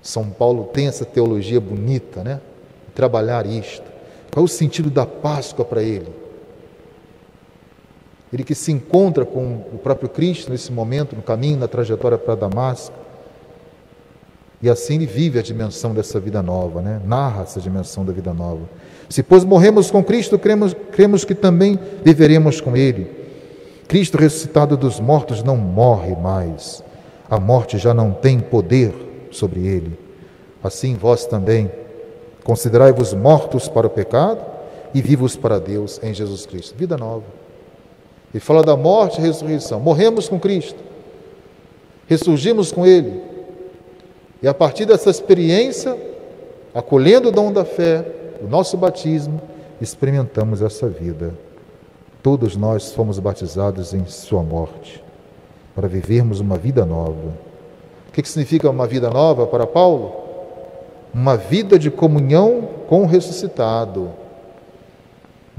São 0.00 0.30
Paulo 0.30 0.70
tem 0.72 0.86
essa 0.86 1.04
teologia 1.04 1.60
bonita, 1.60 2.24
né? 2.24 2.40
Trabalhar 2.94 3.44
isto. 3.44 3.84
Qual 4.32 4.42
é 4.42 4.46
o 4.46 4.48
sentido 4.48 4.88
da 4.88 5.04
Páscoa 5.04 5.62
para 5.62 5.82
ele? 5.82 6.08
Ele 8.32 8.44
que 8.44 8.54
se 8.54 8.72
encontra 8.72 9.26
com 9.26 9.56
o 9.74 9.78
próprio 9.82 10.08
Cristo 10.08 10.50
nesse 10.50 10.72
momento, 10.72 11.14
no 11.14 11.20
caminho, 11.20 11.58
na 11.58 11.68
trajetória 11.68 12.16
para 12.16 12.34
Damasco. 12.34 12.94
E 14.62 14.68
assim 14.68 14.96
ele 14.96 15.06
vive 15.06 15.38
a 15.38 15.42
dimensão 15.42 15.94
dessa 15.94 16.20
vida 16.20 16.42
nova, 16.42 16.82
né? 16.82 17.00
narra 17.04 17.42
essa 17.42 17.60
dimensão 17.60 18.04
da 18.04 18.12
vida 18.12 18.34
nova. 18.34 18.68
Se, 19.08 19.22
pois, 19.22 19.44
morremos 19.44 19.90
com 19.90 20.04
Cristo, 20.04 20.38
cremos, 20.38 20.74
cremos 20.92 21.24
que 21.24 21.34
também 21.34 21.78
viveremos 22.04 22.60
com 22.60 22.76
Ele. 22.76 23.20
Cristo 23.90 24.18
ressuscitado 24.18 24.76
dos 24.76 25.00
mortos 25.00 25.42
não 25.42 25.56
morre 25.56 26.14
mais. 26.14 26.80
A 27.28 27.40
morte 27.40 27.76
já 27.76 27.92
não 27.92 28.12
tem 28.12 28.38
poder 28.38 28.94
sobre 29.32 29.66
ele. 29.66 29.98
Assim 30.62 30.94
vós 30.94 31.26
também 31.26 31.70
considerai-vos 32.44 33.12
mortos 33.14 33.68
para 33.68 33.86
o 33.86 33.90
pecado 33.90 34.44
e 34.94 35.00
vivos 35.02 35.36
para 35.36 35.58
Deus 35.58 35.98
em 36.02 36.14
Jesus 36.14 36.46
Cristo. 36.46 36.76
Vida 36.76 36.96
nova. 36.96 37.24
E 38.32 38.38
fala 38.38 38.62
da 38.62 38.76
morte 38.76 39.20
e 39.20 39.22
ressurreição. 39.22 39.80
Morremos 39.80 40.28
com 40.28 40.38
Cristo, 40.38 40.78
ressurgimos 42.06 42.70
com 42.70 42.86
Ele. 42.86 43.29
E 44.42 44.48
a 44.48 44.54
partir 44.54 44.86
dessa 44.86 45.10
experiência, 45.10 45.96
acolhendo 46.74 47.28
o 47.28 47.32
dom 47.32 47.52
da 47.52 47.64
fé, 47.64 48.04
o 48.42 48.48
nosso 48.48 48.76
batismo, 48.76 49.40
experimentamos 49.80 50.62
essa 50.62 50.88
vida. 50.88 51.34
Todos 52.22 52.56
nós 52.56 52.92
fomos 52.92 53.18
batizados 53.18 53.92
em 53.94 54.06
Sua 54.06 54.42
morte, 54.42 55.02
para 55.74 55.88
vivermos 55.88 56.40
uma 56.40 56.56
vida 56.56 56.84
nova. 56.84 57.34
O 58.08 58.12
que 58.12 58.26
significa 58.28 58.68
uma 58.68 58.86
vida 58.86 59.10
nova 59.10 59.46
para 59.46 59.66
Paulo? 59.66 60.12
Uma 61.12 61.36
vida 61.36 61.78
de 61.78 61.90
comunhão 61.90 62.68
com 62.88 63.02
o 63.02 63.06
ressuscitado 63.06 64.10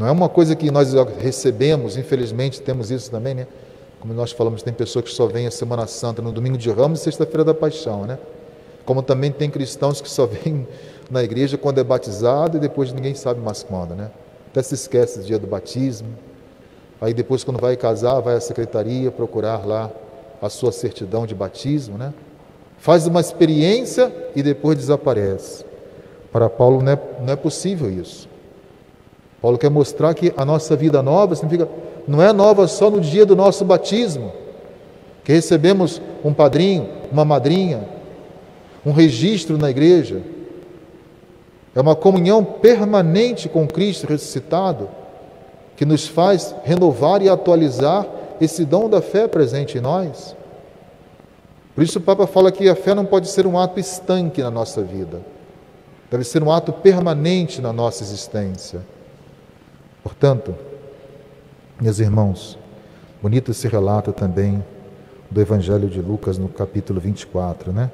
não 0.01 0.07
é 0.07 0.11
uma 0.11 0.27
coisa 0.27 0.55
que 0.55 0.71
nós 0.71 0.93
recebemos, 1.19 1.95
infelizmente 1.95 2.59
temos 2.59 2.89
isso 2.89 3.11
também, 3.11 3.35
né? 3.35 3.47
Como 3.99 4.11
nós 4.15 4.31
falamos, 4.31 4.63
tem 4.63 4.73
pessoas 4.73 5.05
que 5.05 5.11
só 5.11 5.27
vêm 5.27 5.45
a 5.45 5.51
Semana 5.51 5.85
Santa 5.85 6.23
no 6.23 6.31
domingo 6.31 6.57
de 6.57 6.71
Ramos 6.71 7.01
e 7.01 7.03
sexta-feira 7.03 7.43
da 7.43 7.53
Paixão, 7.53 8.05
né? 8.05 8.17
Como 8.85 9.01
também 9.01 9.31
tem 9.31 9.49
cristãos 9.49 10.01
que 10.01 10.09
só 10.09 10.25
vêm 10.27 10.67
na 11.09 11.23
igreja 11.23 11.57
quando 11.57 11.79
é 11.79 11.83
batizado 11.83 12.57
e 12.57 12.59
depois 12.59 12.93
ninguém 12.93 13.15
sabe 13.15 13.39
mais 13.39 13.63
quando, 13.63 13.95
né? 13.95 14.09
Até 14.49 14.61
se 14.61 14.75
esquece 14.75 15.19
do 15.19 15.25
dia 15.25 15.39
do 15.39 15.47
batismo. 15.47 16.09
Aí 16.99 17.13
depois, 17.13 17.43
quando 17.43 17.59
vai 17.59 17.75
casar, 17.75 18.19
vai 18.19 18.35
à 18.35 18.41
secretaria 18.41 19.11
procurar 19.11 19.65
lá 19.65 19.89
a 20.41 20.49
sua 20.49 20.71
certidão 20.71 21.25
de 21.25 21.33
batismo, 21.33 21.97
né? 21.97 22.13
Faz 22.77 23.07
uma 23.07 23.19
experiência 23.19 24.13
e 24.35 24.41
depois 24.41 24.77
desaparece. 24.77 25.65
Para 26.31 26.49
Paulo 26.49 26.81
não 26.81 26.91
é, 26.91 26.99
não 27.19 27.33
é 27.33 27.35
possível 27.35 27.91
isso. 27.91 28.27
Paulo 29.41 29.57
quer 29.57 29.69
mostrar 29.69 30.13
que 30.13 30.33
a 30.37 30.45
nossa 30.45 30.75
vida 30.75 31.01
nova 31.01 31.35
significa 31.35 31.67
não 32.07 32.21
é 32.21 32.31
nova 32.33 32.67
só 32.67 32.89
no 32.89 32.99
dia 32.99 33.25
do 33.25 33.35
nosso 33.35 33.63
batismo, 33.65 34.31
que 35.23 35.31
recebemos 35.31 36.01
um 36.23 36.33
padrinho, 36.33 36.89
uma 37.11 37.23
madrinha, 37.25 37.87
um 38.85 38.91
registro 38.91 39.57
na 39.57 39.69
igreja. 39.69 40.21
É 41.75 41.79
uma 41.79 41.95
comunhão 41.95 42.43
permanente 42.43 43.47
com 43.47 43.67
Cristo 43.67 44.07
ressuscitado 44.07 44.89
que 45.75 45.85
nos 45.85 46.07
faz 46.07 46.53
renovar 46.63 47.21
e 47.21 47.29
atualizar 47.29 48.05
esse 48.39 48.65
dom 48.65 48.89
da 48.89 49.01
fé 49.01 49.27
presente 49.27 49.77
em 49.77 49.81
nós. 49.81 50.35
Por 51.73 51.83
isso 51.83 51.99
o 51.99 52.01
Papa 52.01 52.27
fala 52.27 52.51
que 52.51 52.67
a 52.67 52.75
fé 52.75 52.93
não 52.93 53.05
pode 53.05 53.27
ser 53.29 53.47
um 53.47 53.57
ato 53.57 53.79
estanque 53.79 54.41
na 54.43 54.51
nossa 54.51 54.83
vida, 54.83 55.21
deve 56.09 56.23
ser 56.23 56.43
um 56.43 56.51
ato 56.51 56.73
permanente 56.73 57.61
na 57.61 57.71
nossa 57.71 58.03
existência. 58.03 58.81
Portanto, 60.03 60.53
meus 61.79 61.99
irmãos, 61.99 62.57
bonito 63.21 63.51
esse 63.51 63.67
relato 63.67 64.11
também 64.11 64.63
do 65.29 65.39
Evangelho 65.39 65.87
de 65.87 66.01
Lucas 66.01 66.37
no 66.37 66.49
capítulo 66.49 66.99
24, 66.99 67.71
né? 67.71 67.89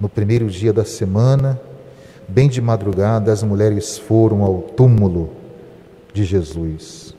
No 0.00 0.08
primeiro 0.08 0.48
dia 0.48 0.72
da 0.72 0.84
semana, 0.84 1.60
bem 2.28 2.48
de 2.48 2.60
madrugada, 2.60 3.32
as 3.32 3.42
mulheres 3.42 3.98
foram 3.98 4.44
ao 4.44 4.62
túmulo 4.62 5.30
de 6.12 6.24
Jesus. 6.24 7.14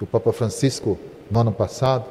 O 0.00 0.06
Papa 0.06 0.32
Francisco, 0.32 0.98
no 1.30 1.40
ano 1.40 1.50
passado, 1.50 2.04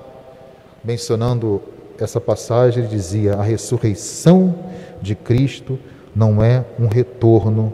mencionando 0.83 1.61
essa 1.99 2.19
passagem, 2.19 2.83
ele 2.83 2.91
dizia: 2.93 3.35
a 3.35 3.43
ressurreição 3.43 4.55
de 5.01 5.15
Cristo 5.15 5.79
não 6.15 6.43
é 6.43 6.65
um 6.79 6.87
retorno 6.87 7.73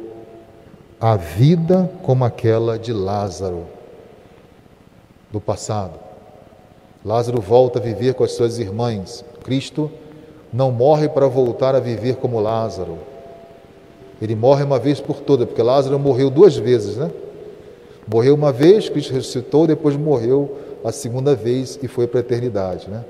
à 1.00 1.16
vida 1.16 1.90
como 2.04 2.26
aquela 2.26 2.78
de 2.78 2.94
Lázaro 2.94 3.66
do 5.32 5.40
passado. 5.40 6.00
Lázaro 7.04 7.40
volta 7.40 7.80
a 7.80 7.82
viver 7.82 8.14
com 8.14 8.24
as 8.24 8.34
suas 8.34 8.60
irmãs. 8.60 9.24
Cristo 9.44 9.90
não 10.52 10.72
morre 10.72 11.08
para 11.08 11.28
voltar 11.28 11.76
a 11.76 11.80
viver 11.80 12.16
como 12.16 12.40
Lázaro. 12.40 12.98
Ele 14.22 14.36
morre 14.36 14.64
uma 14.64 14.80
vez 14.80 15.00
por 15.00 15.22
toda, 15.22 15.46
porque 15.46 15.62
Lázaro 15.62 15.98
morreu 15.98 16.30
duas 16.30 16.58
vezes, 16.58 16.98
né? 16.98 17.10
Morreu 18.08 18.34
uma 18.34 18.52
vez, 18.52 18.90
Cristo 18.90 19.14
ressuscitou, 19.14 19.68
depois 19.68 19.96
morreu 19.96 20.58
a 20.84 20.92
segunda 20.92 21.36
vez 21.36 21.80
e 21.82 21.88
foi 21.88 22.08
para 22.08 22.20
a 22.20 22.22
eternidade, 22.22 22.90
né? 22.90 23.06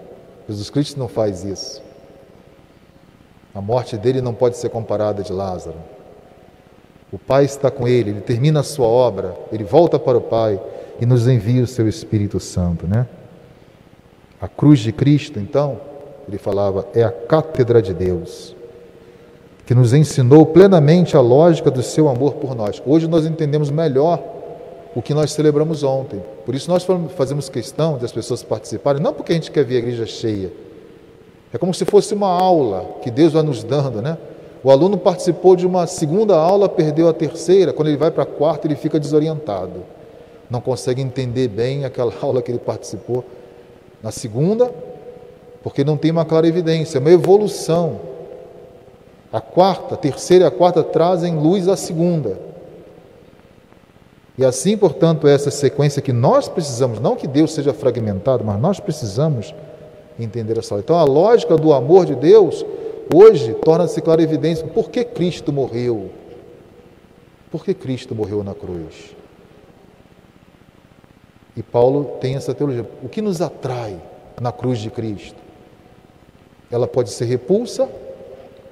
Jesus 0.48 0.70
Cristo 0.70 1.00
não 1.00 1.08
faz 1.08 1.44
isso. 1.44 1.82
A 3.54 3.62
morte 3.62 3.98
dele 3.98 4.22
não 4.22 4.34
pode 4.34 4.58
ser 4.58 4.70
comparada 4.70 5.24
de 5.24 5.32
Lázaro. 5.32 5.78
O 7.12 7.18
Pai 7.18 7.46
está 7.46 7.72
com 7.72 7.88
ele, 7.88 8.12
ele 8.12 8.22
termina 8.22 8.60
a 8.60 8.64
sua 8.64 8.86
obra, 8.86 9.36
ele 9.52 9.64
volta 9.64 9.98
para 9.98 10.18
o 10.18 10.22
Pai 10.22 10.60
e 11.00 11.06
nos 11.06 11.28
envia 11.28 11.64
o 11.64 11.68
seu 11.68 11.88
Espírito 11.88 12.40
Santo, 12.40 12.86
né? 12.88 13.08
A 14.40 14.48
cruz 14.48 14.80
de 14.80 14.92
Cristo, 14.92 15.40
então, 15.40 15.82
ele 16.30 16.38
falava, 16.38 16.88
é 16.94 17.04
a 17.04 17.12
cátedra 17.12 17.82
de 17.82 17.94
Deus, 17.94 18.56
que 19.66 19.76
nos 19.76 19.94
ensinou 19.94 20.46
plenamente 20.46 21.18
a 21.18 21.22
lógica 21.22 21.70
do 21.70 21.84
seu 21.84 22.08
amor 22.08 22.36
por 22.36 22.56
nós. 22.56 22.82
Hoje 22.86 23.08
nós 23.08 23.26
entendemos 23.26 23.70
melhor 23.70 24.22
o 24.96 25.02
que 25.02 25.14
nós 25.14 25.32
celebramos 25.32 25.84
ontem. 25.84 26.22
Por 26.46 26.56
isso 26.56 26.70
nós 26.70 26.86
fazemos 27.16 27.50
questão 27.50 27.98
de 27.98 28.06
as 28.06 28.12
pessoas 28.12 28.44
participarem, 28.44 29.02
não 29.02 29.14
porque 29.14 29.32
a 29.32 29.36
gente 29.36 29.52
quer 29.52 29.64
ver 29.64 29.76
a 29.76 29.80
igreja 29.80 30.06
cheia. 30.06 30.52
É 31.54 31.58
como 31.58 31.74
se 31.74 31.86
fosse 31.86 32.14
uma 32.14 32.30
aula 32.30 32.86
que 33.02 33.10
Deus 33.10 33.34
vai 33.34 33.44
nos 33.44 33.64
dando, 33.64 34.02
né? 34.02 34.18
O 34.64 34.70
aluno 34.70 34.98
participou 34.98 35.56
de 35.56 35.66
uma 35.66 35.88
segunda 35.88 36.36
aula, 36.36 36.68
perdeu 36.68 37.08
a 37.08 37.14
terceira, 37.14 37.72
quando 37.72 37.88
ele 37.88 37.98
vai 37.98 38.12
para 38.12 38.24
a 38.24 38.26
quarta, 38.26 38.68
ele 38.68 38.76
fica 38.76 39.00
desorientado. 39.00 39.84
Não 40.50 40.60
consegue 40.60 41.02
entender 41.02 41.48
bem 41.48 41.86
aquela 41.86 42.14
aula 42.22 42.42
que 42.42 42.52
ele 42.52 42.60
participou 42.60 43.24
na 44.04 44.12
segunda, 44.12 44.72
porque 45.64 45.84
não 45.84 45.98
tem 45.98 46.12
uma 46.12 46.26
clara 46.26 46.48
evidência, 46.48 46.98
é 46.98 47.02
uma 47.02 47.12
evolução. 47.12 48.00
A 49.32 49.42
quarta, 49.42 49.96
a 49.96 49.98
terceira 49.98 50.46
e 50.46 50.48
a 50.48 50.52
quarta 50.52 50.84
trazem 50.84 51.38
luz 51.38 51.68
à 51.68 51.76
segunda. 51.76 52.40
E 54.38 54.46
assim, 54.46 54.78
portanto, 54.78 55.28
essa 55.28 55.52
sequência 55.52 56.02
que 56.02 56.14
nós 56.14 56.48
precisamos, 56.48 57.00
não 57.00 57.16
que 57.16 57.28
Deus 57.28 57.54
seja 57.54 57.74
fragmentado, 57.74 58.44
mas 58.44 58.60
nós 58.60 58.80
precisamos 58.80 59.54
entender 60.18 60.58
essa 60.58 60.76
Então, 60.76 60.98
a 60.98 61.04
lógica 61.04 61.58
do 61.58 61.74
amor 61.74 62.06
de 62.06 62.16
Deus 62.16 62.66
hoje 63.14 63.54
torna-se 63.54 64.02
clara 64.02 64.22
evidência. 64.22 64.66
Por 64.68 64.90
que 64.90 65.04
Cristo 65.04 65.52
morreu? 65.52 66.10
Por 67.52 67.66
que 67.66 67.74
Cristo 67.74 68.16
morreu 68.16 68.44
na 68.44 68.54
cruz? 68.54 69.16
E 71.56 71.64
Paulo 71.64 72.18
tem 72.22 72.36
essa 72.36 72.54
teologia. 72.54 72.90
O 73.04 73.10
que 73.10 73.22
nos 73.22 73.42
atrai 73.42 74.00
na 74.40 74.52
cruz 74.52 74.80
de 74.80 74.90
Cristo? 74.90 75.49
Ela 76.72 76.88
pode 76.88 77.10
ser 77.10 77.26
repulsa 77.26 77.90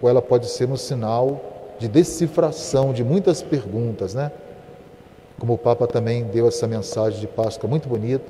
ou 0.01 0.09
ela 0.09 0.21
pode 0.21 0.47
ser 0.47 0.69
um 0.69 0.77
sinal 0.77 1.39
de 1.79 1.87
decifração 1.87 2.93
de 2.93 3.03
muitas 3.03 3.41
perguntas, 3.41 4.13
né? 4.13 4.31
Como 5.39 5.53
o 5.53 5.57
Papa 5.57 5.85
também 5.85 6.23
deu 6.23 6.47
essa 6.47 6.67
mensagem 6.67 7.19
de 7.19 7.27
Páscoa 7.27 7.69
muito 7.69 7.87
bonita, 7.87 8.25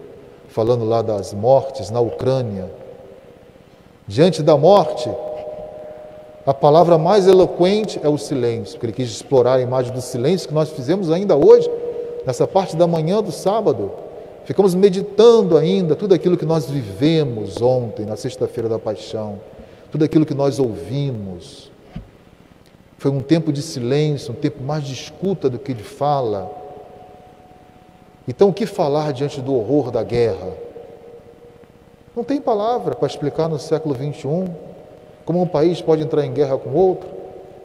falando 0.50 0.84
lá 0.84 1.02
das 1.02 1.34
mortes 1.34 1.90
na 1.90 2.00
Ucrânia. 2.00 2.70
Diante 4.06 4.42
da 4.42 4.58
morte, 4.58 5.10
a 6.46 6.54
palavra 6.54 6.98
mais 6.98 7.28
eloquente 7.28 8.00
é 8.04 8.08
o 8.08 8.18
silêncio, 8.18 8.74
porque 8.74 8.86
ele 8.88 8.94
quis 8.94 9.10
explorar 9.10 9.56
a 9.56 9.62
imagem 9.62 9.94
do 9.94 10.02
silêncio 10.02 10.48
que 10.48 10.54
nós 10.54 10.70
fizemos 10.70 11.12
ainda 11.12 11.36
hoje, 11.36 11.70
nessa 12.26 12.48
parte 12.48 12.76
da 12.76 12.88
manhã 12.88 13.22
do 13.22 13.32
sábado. 13.32 13.92
Ficamos 14.46 14.74
meditando 14.74 15.58
ainda 15.58 15.94
tudo 15.96 16.14
aquilo 16.14 16.38
que 16.38 16.46
nós 16.46 16.70
vivemos 16.70 17.62
ontem, 17.62 18.06
na 18.06 18.16
sexta-feira 18.16 18.70
da 18.70 18.80
paixão, 18.80 19.40
tudo 19.92 20.04
aquilo 20.06 20.26
que 20.26 20.34
nós 20.34 20.60
ouvimos. 20.60 21.72
Foi 22.98 23.12
um 23.12 23.20
tempo 23.20 23.54
de 23.54 23.62
silêncio, 23.62 24.32
um 24.32 24.36
tempo 24.36 24.64
mais 24.64 24.84
de 24.84 24.94
escuta 24.94 25.50
do 25.50 25.60
que 25.60 25.74
de 25.74 25.84
fala. 25.84 26.52
Então, 28.28 28.50
o 28.50 28.54
que 28.54 28.66
falar 28.66 29.14
diante 29.14 29.40
do 29.40 29.56
horror 29.56 29.92
da 29.92 30.04
guerra? 30.04 30.52
Não 32.16 32.24
tem 32.24 32.42
palavra 32.42 32.96
para 32.96 33.08
explicar 33.08 33.48
no 33.48 33.60
século 33.60 33.94
21 33.94 34.48
como 35.24 35.42
um 35.42 35.48
país 35.48 35.82
pode 35.82 36.02
entrar 36.02 36.26
em 36.26 36.34
guerra 36.34 36.58
com 36.58 36.72
outro. 36.74 37.10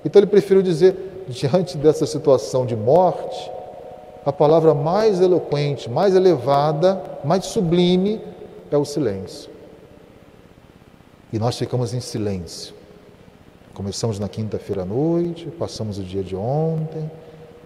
Então, 0.04 0.20
ele 0.20 0.26
preferiu 0.26 0.62
dizer, 0.62 1.24
diante 1.28 1.76
dessa 1.78 2.04
situação 2.06 2.66
de 2.66 2.76
morte, 2.76 3.50
a 4.24 4.32
palavra 4.32 4.74
mais 4.74 5.20
eloquente, 5.20 5.90
mais 5.90 6.14
elevada, 6.14 7.00
mais 7.24 7.46
sublime 7.46 8.20
é 8.70 8.76
o 8.76 8.85
silêncio. 8.85 9.51
E 11.33 11.38
nós 11.38 11.57
ficamos 11.57 11.95
em 11.95 12.01
silêncio. 12.01 12.75
Começamos 13.73 14.18
na 14.18 14.29
quinta-feira 14.29 14.83
à 14.83 14.85
noite, 14.85 15.47
passamos 15.59 15.99
o 15.99 16.03
dia 16.03 16.23
de 16.23 16.37
ontem, 16.37 17.11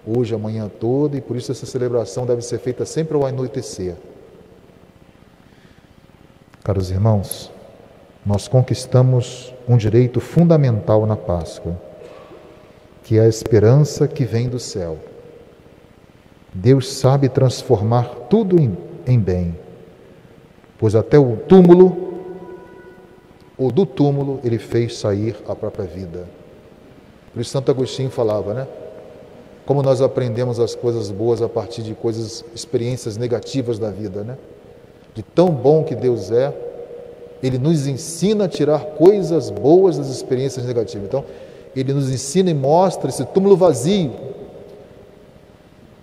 hoje, 0.07 0.33
a 0.35 0.39
manhã 0.39 0.69
toda, 0.69 1.17
e 1.17 1.21
por 1.21 1.37
isso 1.37 1.51
essa 1.51 1.67
celebração 1.67 2.25
deve 2.25 2.43
ser 2.43 2.59
feita 2.59 2.87
sempre 2.87 3.17
ao 3.17 3.27
anoitecer. 3.27 3.97
Caros 6.63 6.93
irmãos, 6.93 7.51
nós 8.25 8.47
conquistamos 8.47 9.53
um 9.69 9.77
direito 9.77 10.21
fundamental 10.21 11.05
na 11.05 11.17
Páscoa, 11.17 11.77
que 13.03 13.19
é 13.19 13.23
a 13.23 13.29
esperança 13.29 14.07
que 14.07 14.25
vem 14.25 14.49
do 14.49 14.61
céu. 14.61 14.99
Deus 16.55 16.93
sabe 16.93 17.29
transformar 17.29 18.05
tudo 18.31 18.61
em, 18.61 18.77
em 19.07 19.19
bem, 19.19 19.59
pois 20.79 20.95
até 20.95 21.19
o 21.19 21.37
túmulo 21.37 22.06
ou 23.59 23.71
do 23.71 23.87
túmulo 23.87 24.40
ele 24.45 24.59
fez 24.59 24.99
sair 24.99 25.37
a 25.49 25.55
própria 25.55 25.87
vida. 25.87 26.25
Por 27.33 27.40
isso 27.40 27.51
Santo 27.51 27.71
Agostinho 27.71 28.11
falava, 28.11 28.55
né? 28.55 28.66
Como 29.64 29.83
nós 29.83 30.01
aprendemos 30.01 30.61
as 30.61 30.75
coisas 30.75 31.11
boas 31.11 31.42
a 31.42 31.49
partir 31.49 31.83
de 31.83 31.95
coisas, 31.95 32.45
experiências 32.55 33.16
negativas 33.16 33.79
da 33.79 33.90
vida, 33.90 34.23
né? 34.23 34.37
De 35.14 35.23
tão 35.23 35.49
bom 35.49 35.83
que 35.83 35.95
Deus 35.95 36.31
é, 36.31 36.55
ele 37.42 37.59
nos 37.59 37.87
ensina 37.87 38.45
a 38.45 38.49
tirar 38.49 38.81
coisas 38.81 39.51
boas 39.51 39.99
das 39.99 40.09
experiências 40.09 40.64
negativas. 40.64 41.07
Então, 41.07 41.25
ele 41.75 41.92
nos 41.92 42.11
ensina 42.11 42.51
e 42.51 42.55
mostra 42.55 43.11
esse 43.11 43.25
túmulo 43.25 43.57
vazio 43.57 44.12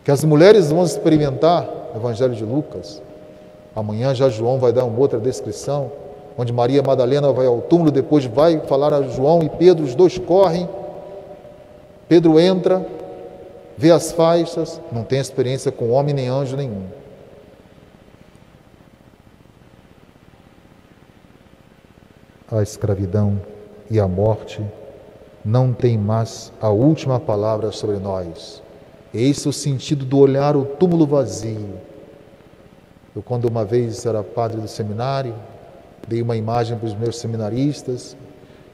que 0.03 0.11
as 0.11 0.23
mulheres 0.23 0.69
vão 0.69 0.83
experimentar 0.83 1.65
no 1.93 1.99
Evangelho 1.99 2.35
de 2.35 2.43
Lucas. 2.43 3.01
Amanhã 3.75 4.13
já 4.13 4.29
João 4.29 4.59
vai 4.59 4.73
dar 4.73 4.83
uma 4.85 4.99
outra 4.99 5.19
descrição 5.19 5.91
onde 6.37 6.51
Maria 6.51 6.81
Madalena 6.81 7.31
vai 7.31 7.45
ao 7.45 7.61
túmulo, 7.61 7.91
depois 7.91 8.25
vai 8.25 8.59
falar 8.61 8.93
a 8.93 9.01
João 9.03 9.43
e 9.43 9.49
Pedro, 9.49 9.83
os 9.83 9.95
dois 9.95 10.17
correm. 10.17 10.67
Pedro 12.07 12.39
entra, 12.39 12.85
vê 13.77 13.91
as 13.91 14.11
faixas, 14.11 14.81
não 14.91 15.03
tem 15.03 15.19
experiência 15.19 15.71
com 15.71 15.91
homem 15.91 16.13
nem 16.13 16.27
anjo 16.27 16.55
nenhum. 16.55 16.85
A 22.51 22.61
escravidão 22.61 23.39
e 23.89 23.99
a 23.99 24.07
morte 24.07 24.61
não 25.43 25.73
tem 25.73 25.97
mais 25.97 26.51
a 26.61 26.69
última 26.69 27.19
palavra 27.19 27.71
sobre 27.71 27.97
nós. 27.97 28.61
Esse 29.13 29.47
é 29.47 29.49
o 29.49 29.53
sentido 29.53 30.05
do 30.05 30.17
olhar 30.17 30.55
o 30.55 30.65
túmulo 30.65 31.05
vazio. 31.05 31.77
Eu, 33.15 33.21
quando 33.21 33.45
uma 33.45 33.63
vez 33.63 34.05
era 34.05 34.23
padre 34.23 34.59
do 34.59 34.67
seminário, 34.67 35.35
Dei 36.07 36.21
uma 36.21 36.35
imagem 36.35 36.77
para 36.77 36.87
os 36.87 36.93
meus 36.93 37.17
seminaristas 37.17 38.15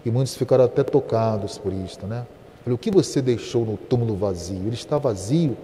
e 0.06 0.10
muitos 0.10 0.36
ficaram 0.36 0.64
até 0.64 0.84
tocados 0.84 1.58
por 1.58 1.72
isto, 1.72 2.08
né? 2.08 2.26
Falei, 2.64 2.76
o 2.76 2.78
que 2.78 2.92
você 2.92 3.22
deixou 3.22 3.66
no 3.66 3.78
túmulo 3.78 4.16
vazio? 4.16 4.62
Ele 4.66 4.74
está 4.74 4.98
vazio 4.98 5.56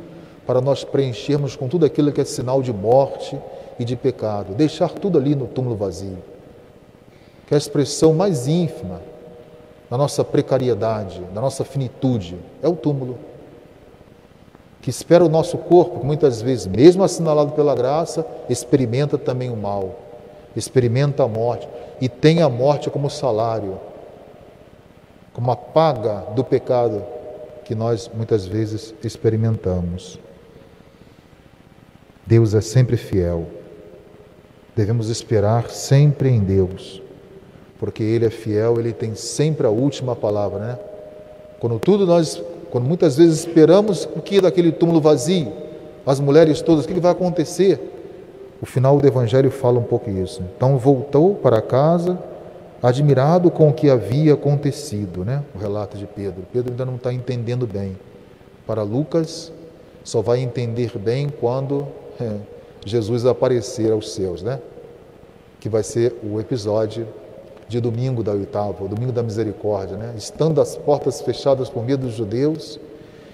para 0.45 0.61
nós 0.61 0.83
preenchermos 0.83 1.55
com 1.55 1.67
tudo 1.67 1.85
aquilo 1.85 2.11
que 2.11 2.21
é 2.21 2.25
sinal 2.25 2.61
de 2.61 2.71
morte 2.71 3.37
e 3.79 3.83
de 3.83 3.95
pecado. 3.95 4.53
Deixar 4.53 4.89
tudo 4.89 5.17
ali 5.17 5.35
no 5.35 5.47
túmulo 5.47 5.75
vazio. 5.75 6.17
Que 7.47 7.53
é 7.53 7.55
a 7.55 7.57
expressão 7.57 8.13
mais 8.13 8.47
ínfima 8.47 9.01
da 9.89 9.97
nossa 9.97 10.23
precariedade, 10.23 11.21
da 11.33 11.41
nossa 11.41 11.63
finitude, 11.63 12.37
é 12.61 12.67
o 12.67 12.75
túmulo. 12.75 13.17
Que 14.81 14.89
espera 14.89 15.25
o 15.25 15.29
nosso 15.29 15.57
corpo, 15.57 15.99
que 15.99 16.05
muitas 16.05 16.41
vezes, 16.41 16.67
mesmo 16.67 17.03
assinalado 17.03 17.53
pela 17.53 17.75
graça, 17.75 18.25
experimenta 18.49 19.17
também 19.17 19.49
o 19.49 19.55
mal 19.55 19.95
experimenta 20.55 21.23
a 21.23 21.27
morte 21.27 21.67
e 21.99 22.07
tem 22.07 22.41
a 22.41 22.49
morte 22.49 22.89
como 22.89 23.09
salário, 23.09 23.79
como 25.33 25.51
a 25.51 25.55
paga 25.55 26.25
do 26.35 26.43
pecado 26.43 27.03
que 27.65 27.75
nós 27.75 28.09
muitas 28.13 28.45
vezes 28.45 28.93
experimentamos. 29.03 30.19
Deus 32.25 32.53
é 32.53 32.61
sempre 32.61 32.97
fiel. 32.97 33.47
Devemos 34.75 35.09
esperar 35.09 35.69
sempre 35.69 36.29
em 36.29 36.39
Deus, 36.39 37.01
porque 37.79 38.03
Ele 38.03 38.25
é 38.25 38.29
fiel, 38.29 38.79
Ele 38.79 38.93
tem 38.93 39.15
sempre 39.15 39.65
a 39.65 39.69
última 39.69 40.15
palavra, 40.15 40.59
né? 40.59 40.79
Quando 41.59 41.79
tudo 41.79 42.05
nós, 42.05 42.41
quando 42.71 42.85
muitas 42.85 43.17
vezes 43.17 43.39
esperamos 43.39 44.05
o 44.15 44.21
que 44.21 44.41
daquele 44.41 44.71
túmulo 44.71 44.99
vazio, 44.99 45.51
as 46.05 46.19
mulheres 46.19 46.61
todas, 46.61 46.85
o 46.85 46.87
que 46.87 46.99
vai 46.99 47.11
acontecer? 47.11 47.94
O 48.61 48.65
final 48.65 48.97
do 48.97 49.07
Evangelho 49.07 49.51
fala 49.51 49.79
um 49.79 49.83
pouco 49.83 50.09
isso. 50.09 50.41
Então 50.55 50.77
voltou 50.77 51.35
para 51.35 51.61
casa, 51.61 52.17
admirado 52.81 53.51
com 53.51 53.69
o 53.69 53.73
que 53.73 53.89
havia 53.89 54.33
acontecido, 54.33 55.25
né? 55.25 55.43
O 55.53 55.57
relato 55.57 55.97
de 55.97 56.05
Pedro. 56.05 56.43
Pedro 56.51 56.71
ainda 56.71 56.85
não 56.85 56.95
está 56.95 57.11
entendendo 57.11 57.67
bem. 57.67 57.97
Para 58.65 58.81
Lucas, 58.83 59.51
só 60.03 60.21
vai 60.21 60.39
entender 60.39 60.97
bem 60.97 61.29
quando 61.29 61.87
é, 62.19 62.37
Jesus 62.85 63.25
aparecer 63.25 63.91
aos 63.91 64.13
seus, 64.13 64.41
né? 64.41 64.59
Que 65.59 65.67
vai 65.67 65.83
ser 65.83 66.15
o 66.23 66.39
episódio 66.39 67.07
de 67.67 67.79
domingo 67.79 68.23
da 68.23 68.31
oitava, 68.31 68.83
o 68.83 68.87
domingo 68.87 69.11
da 69.11 69.23
misericórdia, 69.23 69.97
né? 69.97 70.13
Estando 70.15 70.61
as 70.61 70.75
portas 70.77 71.21
fechadas 71.21 71.69
por 71.69 71.83
medo 71.83 72.05
dos 72.05 72.15
judeus, 72.15 72.79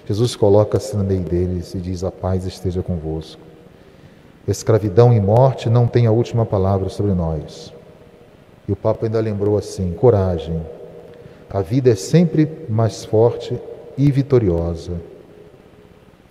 Jesus 0.06 0.34
coloca-se 0.34 0.96
no 0.96 1.04
meio 1.04 1.20
deles 1.20 1.74
e 1.74 1.78
diz: 1.78 2.02
A 2.02 2.10
paz 2.10 2.44
esteja 2.44 2.82
convosco. 2.82 3.51
Escravidão 4.46 5.12
e 5.12 5.20
morte 5.20 5.70
não 5.70 5.86
têm 5.86 6.06
a 6.06 6.10
última 6.10 6.44
palavra 6.44 6.88
sobre 6.88 7.12
nós. 7.12 7.72
E 8.66 8.72
o 8.72 8.76
Papa 8.76 9.06
ainda 9.06 9.20
lembrou 9.20 9.56
assim: 9.56 9.92
coragem. 9.92 10.60
A 11.48 11.60
vida 11.60 11.90
é 11.90 11.94
sempre 11.94 12.66
mais 12.68 13.04
forte 13.04 13.58
e 13.96 14.10
vitoriosa. 14.10 15.00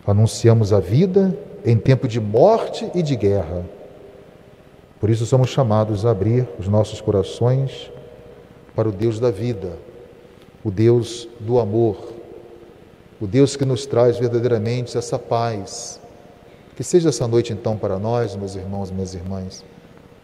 Anunciamos 0.05 0.73
a 0.73 0.79
vida 0.79 1.37
em 1.63 1.77
tempo 1.77 2.07
de 2.07 2.19
morte 2.19 2.89
e 2.95 3.03
de 3.03 3.15
guerra. 3.15 3.63
Por 4.99 5.09
isso 5.09 5.25
somos 5.25 5.49
chamados 5.49 6.05
a 6.05 6.11
abrir 6.11 6.47
os 6.59 6.67
nossos 6.67 6.99
corações 6.99 7.91
para 8.75 8.89
o 8.89 8.91
Deus 8.91 9.19
da 9.19 9.31
vida, 9.31 9.73
o 10.63 10.71
Deus 10.71 11.29
do 11.39 11.59
amor, 11.59 11.97
o 13.19 13.27
Deus 13.27 13.55
que 13.55 13.63
nos 13.63 13.85
traz 13.85 14.17
verdadeiramente 14.17 14.97
essa 14.97 15.19
paz. 15.19 16.00
Que 16.81 16.87
seja 16.87 17.09
essa 17.09 17.27
noite 17.27 17.53
então 17.53 17.77
para 17.77 17.99
nós, 17.99 18.35
meus 18.35 18.55
irmãos 18.55 18.89
minhas 18.89 19.13
irmãs, 19.13 19.63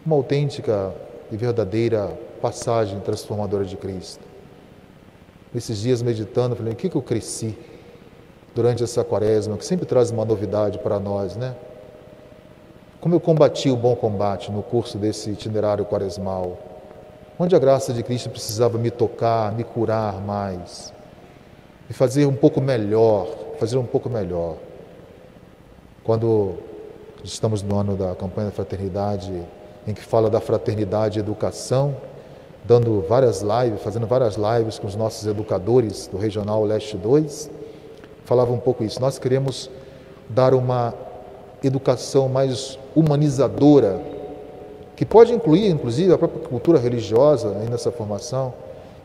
uma 0.04 0.16
autêntica 0.16 0.92
e 1.30 1.36
verdadeira 1.36 2.18
passagem 2.42 2.98
transformadora 2.98 3.64
de 3.64 3.76
Cristo. 3.76 4.24
Nesses 5.54 5.78
dias 5.78 6.02
meditando, 6.02 6.56
falei, 6.56 6.72
o 6.72 6.76
que, 6.76 6.88
que 6.88 6.96
eu 6.96 7.00
cresci 7.00 7.56
durante 8.56 8.82
essa 8.82 9.04
quaresma, 9.04 9.56
que 9.56 9.64
sempre 9.64 9.86
traz 9.86 10.10
uma 10.10 10.24
novidade 10.24 10.78
para 10.78 10.98
nós, 10.98 11.36
né? 11.36 11.54
Como 13.00 13.14
eu 13.14 13.20
combati 13.20 13.70
o 13.70 13.76
bom 13.76 13.94
combate 13.94 14.50
no 14.50 14.60
curso 14.60 14.98
desse 14.98 15.30
itinerário 15.30 15.84
quaresmal, 15.84 16.58
onde 17.38 17.54
a 17.54 17.58
graça 17.60 17.92
de 17.92 18.02
Cristo 18.02 18.30
precisava 18.30 18.76
me 18.78 18.90
tocar, 18.90 19.52
me 19.52 19.62
curar 19.62 20.20
mais, 20.20 20.92
me 21.88 21.94
fazer 21.94 22.26
um 22.26 22.34
pouco 22.34 22.60
melhor, 22.60 23.28
fazer 23.60 23.78
um 23.78 23.86
pouco 23.86 24.10
melhor. 24.10 24.56
Quando 26.08 26.54
estamos 27.22 27.62
no 27.62 27.76
ano 27.76 27.94
da 27.94 28.14
campanha 28.14 28.46
da 28.46 28.54
fraternidade, 28.54 29.30
em 29.86 29.92
que 29.92 30.00
fala 30.00 30.30
da 30.30 30.40
fraternidade 30.40 31.18
e 31.18 31.20
educação, 31.20 31.94
dando 32.64 33.04
várias 33.06 33.42
lives, 33.42 33.82
fazendo 33.82 34.06
várias 34.06 34.36
lives 34.36 34.78
com 34.78 34.86
os 34.86 34.96
nossos 34.96 35.26
educadores 35.26 36.06
do 36.06 36.16
Regional 36.16 36.64
Leste 36.64 36.96
2, 36.96 37.50
falava 38.24 38.50
um 38.50 38.58
pouco 38.58 38.82
isso. 38.82 38.98
Nós 38.98 39.18
queremos 39.18 39.70
dar 40.30 40.54
uma 40.54 40.94
educação 41.62 42.26
mais 42.26 42.78
humanizadora, 42.96 44.00
que 44.96 45.04
pode 45.04 45.34
incluir, 45.34 45.68
inclusive, 45.68 46.10
a 46.10 46.16
própria 46.16 46.48
cultura 46.48 46.78
religiosa 46.78 47.50
nessa 47.70 47.92
formação, 47.92 48.54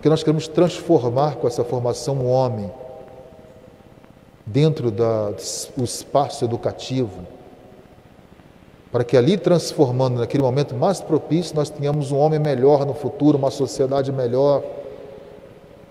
que 0.02 0.08
nós 0.08 0.24
queremos 0.24 0.48
transformar 0.48 1.36
com 1.36 1.50
essa 1.50 1.66
formação 1.66 2.16
o 2.20 2.28
homem 2.28 2.72
dentro 4.54 4.92
do 4.92 5.84
espaço 5.84 6.46
educativo, 6.46 7.22
para 8.92 9.04
que 9.04 9.18
ali, 9.18 9.36
transformando 9.36 10.20
naquele 10.20 10.44
momento 10.44 10.76
mais 10.76 11.02
propício, 11.02 11.56
nós 11.56 11.72
tenhamos 11.72 12.12
um 12.12 12.18
homem 12.20 12.38
melhor 12.38 12.86
no 12.86 12.94
futuro, 12.94 13.36
uma 13.36 13.50
sociedade 13.50 14.12
melhor, 14.12 14.62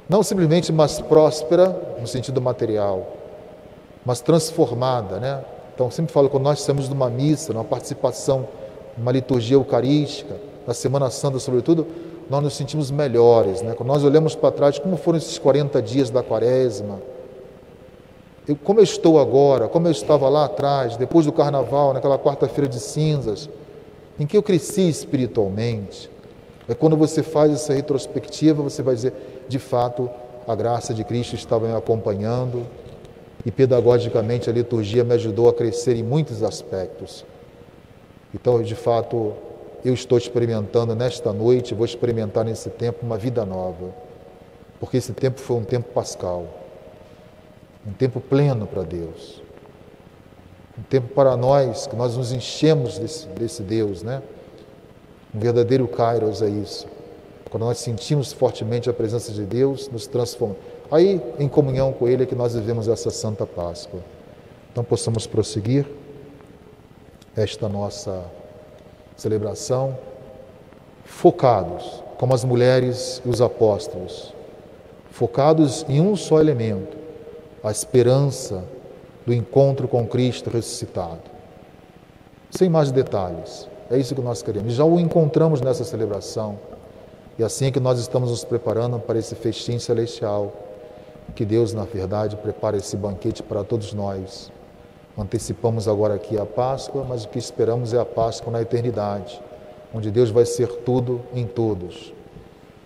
não 0.08 0.22
simplesmente 0.22 0.72
mais 0.72 1.00
próspera 1.00 1.96
no 2.00 2.06
sentido 2.06 2.40
material, 2.40 3.16
mas 4.06 4.20
transformada, 4.20 5.18
né? 5.18 5.44
Então, 5.74 5.90
sempre 5.90 6.12
falo 6.12 6.30
quando 6.30 6.44
nós 6.44 6.60
estamos 6.60 6.88
numa 6.88 7.10
missa, 7.10 7.52
numa 7.52 7.64
participação, 7.64 8.46
numa 8.96 9.10
liturgia 9.10 9.56
eucarística, 9.56 10.36
na 10.64 10.72
Semana 10.74 11.10
Santa, 11.10 11.40
sobretudo, 11.40 11.84
nós 12.30 12.40
nos 12.40 12.54
sentimos 12.54 12.92
melhores, 12.92 13.62
né? 13.62 13.74
Quando 13.74 13.88
nós 13.88 14.04
olhamos 14.04 14.36
para 14.36 14.52
trás, 14.52 14.78
como 14.78 14.96
foram 14.96 15.18
esses 15.18 15.38
40 15.38 15.82
dias 15.82 16.08
da 16.08 16.22
Quaresma, 16.22 17.00
eu, 18.46 18.56
como 18.56 18.80
eu 18.80 18.84
estou 18.84 19.20
agora, 19.20 19.68
como 19.68 19.86
eu 19.86 19.92
estava 19.92 20.28
lá 20.28 20.46
atrás, 20.46 20.96
depois 20.96 21.26
do 21.26 21.32
carnaval, 21.32 21.94
naquela 21.94 22.18
quarta-feira 22.18 22.68
de 22.68 22.80
cinzas, 22.80 23.48
em 24.18 24.26
que 24.26 24.36
eu 24.36 24.42
cresci 24.42 24.88
espiritualmente. 24.88 26.10
É 26.68 26.74
quando 26.74 26.96
você 26.96 27.22
faz 27.22 27.52
essa 27.52 27.72
retrospectiva, 27.72 28.62
você 28.62 28.82
vai 28.82 28.94
dizer, 28.94 29.44
de 29.48 29.58
fato, 29.58 30.10
a 30.46 30.54
graça 30.56 30.92
de 30.92 31.04
Cristo 31.04 31.36
estava 31.36 31.68
me 31.68 31.74
acompanhando 31.74 32.66
e 33.46 33.50
pedagogicamente 33.50 34.50
a 34.50 34.52
liturgia 34.52 35.04
me 35.04 35.14
ajudou 35.14 35.48
a 35.48 35.54
crescer 35.54 35.96
em 35.96 36.02
muitos 36.02 36.42
aspectos. 36.42 37.24
Então, 38.34 38.60
de 38.60 38.74
fato, 38.74 39.34
eu 39.84 39.94
estou 39.94 40.18
experimentando 40.18 40.96
nesta 40.96 41.32
noite, 41.32 41.74
vou 41.74 41.84
experimentar 41.84 42.44
nesse 42.44 42.70
tempo 42.70 43.04
uma 43.06 43.16
vida 43.16 43.44
nova, 43.44 43.94
porque 44.80 44.96
esse 44.96 45.12
tempo 45.12 45.40
foi 45.40 45.56
um 45.56 45.64
tempo 45.64 45.90
pascal 45.92 46.61
um 47.86 47.92
tempo 47.92 48.20
pleno 48.20 48.66
para 48.66 48.82
Deus, 48.82 49.42
um 50.78 50.82
tempo 50.82 51.08
para 51.14 51.36
nós, 51.36 51.86
que 51.86 51.96
nós 51.96 52.16
nos 52.16 52.32
enchemos 52.32 52.98
desse, 52.98 53.26
desse 53.28 53.62
Deus, 53.62 54.02
né? 54.02 54.22
Um 55.34 55.38
verdadeiro 55.38 55.86
Kairos 55.88 56.42
é 56.42 56.48
isso. 56.48 56.86
Quando 57.50 57.64
nós 57.64 57.78
sentimos 57.78 58.32
fortemente 58.32 58.88
a 58.88 58.92
presença 58.92 59.32
de 59.32 59.44
Deus, 59.44 59.88
nos 59.88 60.06
transforma. 60.06 60.56
Aí, 60.90 61.20
em 61.38 61.48
comunhão 61.48 61.92
com 61.92 62.08
Ele, 62.08 62.22
é 62.22 62.26
que 62.26 62.34
nós 62.34 62.54
vivemos 62.54 62.88
essa 62.88 63.10
Santa 63.10 63.46
Páscoa. 63.46 64.00
Então, 64.70 64.82
possamos 64.82 65.26
prosseguir 65.26 65.86
esta 67.36 67.68
nossa 67.68 68.24
celebração, 69.16 69.96
focados, 71.04 72.02
como 72.18 72.34
as 72.34 72.44
mulheres 72.44 73.20
e 73.24 73.28
os 73.28 73.40
apóstolos, 73.40 74.32
focados 75.10 75.84
em 75.88 76.00
um 76.00 76.16
só 76.16 76.40
elemento, 76.40 76.96
a 77.62 77.70
esperança 77.70 78.64
do 79.24 79.32
encontro 79.32 79.86
com 79.86 80.06
Cristo 80.06 80.50
ressuscitado. 80.50 81.20
Sem 82.50 82.68
mais 82.68 82.90
detalhes, 82.90 83.68
é 83.90 83.96
isso 83.98 84.14
que 84.14 84.20
nós 84.20 84.42
queremos. 84.42 84.74
Já 84.74 84.84
o 84.84 84.98
encontramos 84.98 85.60
nessa 85.60 85.84
celebração. 85.84 86.58
E 87.38 87.44
assim 87.44 87.66
é 87.66 87.70
que 87.70 87.80
nós 87.80 87.98
estamos 87.98 88.30
nos 88.30 88.44
preparando 88.44 88.98
para 88.98 89.18
esse 89.18 89.34
festim 89.34 89.78
celestial. 89.78 90.52
Que 91.34 91.44
Deus, 91.44 91.72
na 91.72 91.84
verdade, 91.84 92.36
prepare 92.36 92.78
esse 92.78 92.96
banquete 92.96 93.42
para 93.42 93.64
todos 93.64 93.94
nós. 93.94 94.50
Antecipamos 95.16 95.86
agora 95.86 96.14
aqui 96.14 96.38
a 96.38 96.44
Páscoa, 96.44 97.04
mas 97.08 97.24
o 97.24 97.28
que 97.28 97.38
esperamos 97.38 97.94
é 97.94 97.98
a 97.98 98.04
Páscoa 98.04 98.52
na 98.52 98.62
eternidade, 98.62 99.40
onde 99.94 100.10
Deus 100.10 100.30
vai 100.30 100.44
ser 100.44 100.68
tudo 100.68 101.20
em 101.34 101.46
todos. 101.46 102.12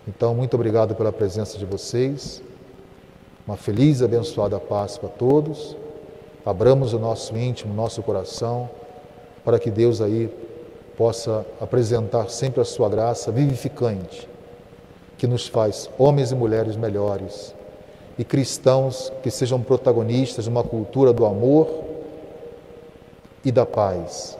Então, 0.07 0.35
muito 0.35 0.53
obrigado 0.53 0.93
pela 0.95 1.11
presença 1.11 1.57
de 1.57 1.65
vocês. 1.65 2.41
Uma 3.47 3.55
feliz 3.55 4.01
e 4.01 4.03
abençoada 4.03 4.59
Páscoa 4.59 5.07
a 5.07 5.17
todos. 5.17 5.77
Abramos 6.45 6.91
o 6.91 6.99
nosso 6.99 7.37
íntimo, 7.37 7.71
o 7.71 7.75
nosso 7.75 8.03
coração, 8.03 8.69
para 9.45 9.57
que 9.57 9.71
Deus 9.71 10.01
aí 10.01 10.29
possa 10.97 11.45
apresentar 11.61 12.29
sempre 12.29 12.59
a 12.59 12.65
sua 12.65 12.89
graça 12.89 13.31
vivificante, 13.31 14.27
que 15.17 15.25
nos 15.25 15.47
faz 15.47 15.89
homens 15.97 16.33
e 16.33 16.35
mulheres 16.35 16.75
melhores 16.75 17.55
e 18.19 18.25
cristãos 18.25 19.13
que 19.23 19.31
sejam 19.31 19.61
protagonistas 19.61 20.43
de 20.43 20.49
uma 20.49 20.63
cultura 20.63 21.13
do 21.13 21.25
amor 21.25 21.69
e 23.45 23.51
da 23.51 23.65
paz. 23.65 24.37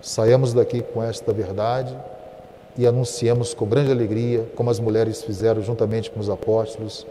Saímos 0.00 0.54
daqui 0.54 0.80
com 0.80 1.02
esta 1.02 1.34
verdade 1.34 1.94
e 2.78 2.86
anunciemos 2.86 3.52
com 3.52 3.66
grande 3.66 3.92
alegria, 3.92 4.46
como 4.56 4.70
as 4.70 4.80
mulheres 4.80 5.22
fizeram 5.22 5.60
juntamente 5.60 6.10
com 6.10 6.18
os 6.18 6.30
apóstolos, 6.30 7.06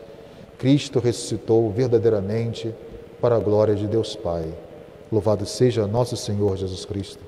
Cristo 0.57 0.99
ressuscitou 0.99 1.71
verdadeiramente 1.71 2.73
para 3.21 3.35
a 3.35 3.39
glória 3.39 3.75
de 3.75 3.87
Deus 3.87 4.15
Pai. 4.15 4.45
Louvado 5.11 5.45
seja 5.45 5.87
nosso 5.87 6.17
Senhor 6.17 6.57
Jesus 6.57 6.83
Cristo. 6.85 7.26